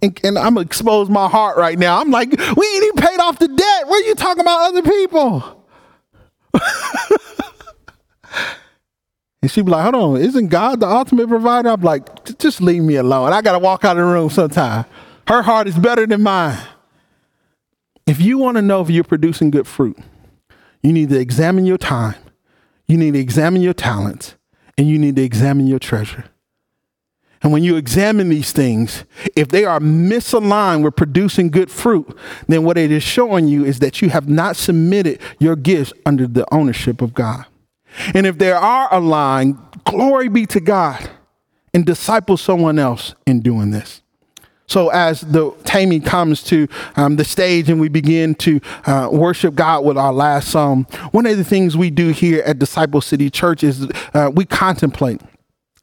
And, 0.00 0.18
and 0.24 0.38
I'm 0.38 0.54
gonna 0.54 0.66
expose 0.66 1.08
my 1.08 1.28
heart 1.28 1.56
right 1.56 1.78
now. 1.78 2.00
I'm 2.00 2.10
like, 2.10 2.30
we 2.30 2.36
ain't 2.36 2.84
even 2.84 2.96
paid 2.96 3.20
off 3.20 3.38
the 3.38 3.48
debt. 3.48 3.86
What 3.86 4.04
are 4.04 4.08
you 4.08 4.14
talking 4.14 4.40
about 4.40 4.68
other 4.68 4.82
people? 4.82 5.64
and 9.42 9.50
she'd 9.50 9.64
be 9.64 9.70
like, 9.70 9.82
hold 9.82 9.94
on, 9.94 10.20
isn't 10.20 10.48
God 10.48 10.80
the 10.80 10.88
ultimate 10.88 11.28
provider? 11.28 11.68
I'm 11.68 11.82
like, 11.82 12.38
just 12.38 12.60
leave 12.60 12.82
me 12.82 12.96
alone. 12.96 13.32
I 13.32 13.42
gotta 13.42 13.60
walk 13.60 13.84
out 13.84 13.96
of 13.96 14.04
the 14.04 14.12
room 14.12 14.28
sometime. 14.28 14.84
Her 15.28 15.42
heart 15.42 15.68
is 15.68 15.78
better 15.78 16.04
than 16.06 16.22
mine. 16.22 16.58
If 18.06 18.20
you 18.20 18.38
want 18.38 18.56
to 18.56 18.62
know 18.62 18.82
if 18.82 18.90
you're 18.90 19.04
producing 19.04 19.52
good 19.52 19.68
fruit, 19.68 19.96
you 20.82 20.92
need 20.92 21.10
to 21.10 21.20
examine 21.20 21.64
your 21.64 21.78
time 21.78 22.16
you 22.92 22.98
need 22.98 23.14
to 23.14 23.18
examine 23.18 23.62
your 23.62 23.74
talents 23.74 24.36
and 24.76 24.88
you 24.88 24.98
need 24.98 25.16
to 25.16 25.22
examine 25.22 25.66
your 25.66 25.78
treasure. 25.78 26.26
And 27.42 27.50
when 27.52 27.64
you 27.64 27.76
examine 27.76 28.28
these 28.28 28.52
things, 28.52 29.04
if 29.34 29.48
they 29.48 29.64
are 29.64 29.80
misaligned 29.80 30.84
with 30.84 30.94
producing 30.94 31.50
good 31.50 31.70
fruit, 31.70 32.16
then 32.46 32.62
what 32.62 32.78
it 32.78 32.92
is 32.92 33.02
showing 33.02 33.48
you 33.48 33.64
is 33.64 33.80
that 33.80 34.00
you 34.00 34.10
have 34.10 34.28
not 34.28 34.54
submitted 34.54 35.20
your 35.40 35.56
gifts 35.56 35.92
under 36.06 36.28
the 36.28 36.46
ownership 36.54 37.02
of 37.02 37.14
God. 37.14 37.46
And 38.14 38.26
if 38.26 38.38
they 38.38 38.52
are 38.52 38.94
aligned, 38.94 39.58
glory 39.84 40.28
be 40.28 40.46
to 40.46 40.60
God 40.60 41.10
and 41.74 41.84
disciple 41.84 42.36
someone 42.36 42.78
else 42.78 43.14
in 43.26 43.40
doing 43.40 43.70
this. 43.70 44.01
So 44.72 44.88
as 44.88 45.20
the 45.20 45.50
Tammy 45.64 46.00
comes 46.00 46.42
to 46.44 46.66
um, 46.96 47.16
the 47.16 47.26
stage 47.26 47.68
and 47.68 47.78
we 47.78 47.90
begin 47.90 48.34
to 48.36 48.58
uh, 48.86 49.10
worship 49.12 49.54
God 49.54 49.84
with 49.84 49.98
our 49.98 50.14
last 50.14 50.48
song, 50.48 50.84
one 51.10 51.26
of 51.26 51.36
the 51.36 51.44
things 51.44 51.76
we 51.76 51.90
do 51.90 52.08
here 52.08 52.42
at 52.46 52.58
Disciple 52.58 53.02
City 53.02 53.28
Church 53.28 53.62
is 53.62 53.86
uh, 54.14 54.30
we 54.34 54.46
contemplate 54.46 55.20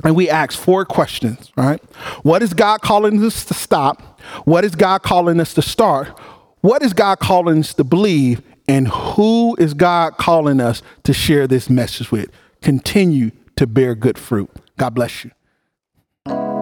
and 0.04 0.16
we 0.16 0.28
ask 0.28 0.58
four 0.58 0.86
questions, 0.86 1.52
right? 1.56 1.80
What 2.24 2.42
is 2.42 2.56
God 2.56 2.82
calling 2.82 3.24
us 3.24 3.46
to 3.46 3.54
stop? 3.54 4.20
What 4.46 4.66
is 4.66 4.76
God 4.76 5.04
calling 5.04 5.40
us 5.40 5.54
to 5.54 5.62
start? 5.62 6.08
What 6.62 6.82
is 6.82 6.94
God 6.94 7.20
calling 7.20 7.60
us 7.60 7.76
to 7.76 7.84
believe? 7.84 8.42
And 8.68 8.88
who 8.88 9.56
is 9.60 9.76
God 9.76 10.18
calling 10.18 10.60
us 10.60 10.82
to 11.04 11.14
share 11.14 11.46
this 11.46 11.70
message 11.70 12.12
with? 12.12 12.32
Continue 12.64 13.30
to 13.56 13.68
bear 13.68 13.94
good 13.94 14.18
fruit. 14.18 14.50
God 14.80 14.96
bless 14.96 15.24
you. 15.24 15.30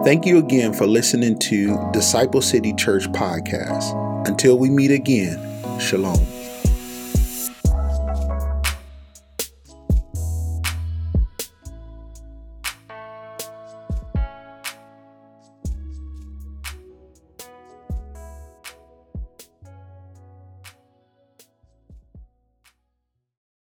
Thank 0.08 0.24
you 0.24 0.38
again 0.38 0.72
for 0.72 0.86
listening 0.86 1.38
to 1.40 1.90
Disciple 1.92 2.40
City 2.40 2.72
Church 2.72 3.06
Podcast. 3.08 4.26
Until 4.26 4.58
we 4.58 4.70
meet 4.70 4.90
again, 4.90 5.38
shalom. 5.78 6.26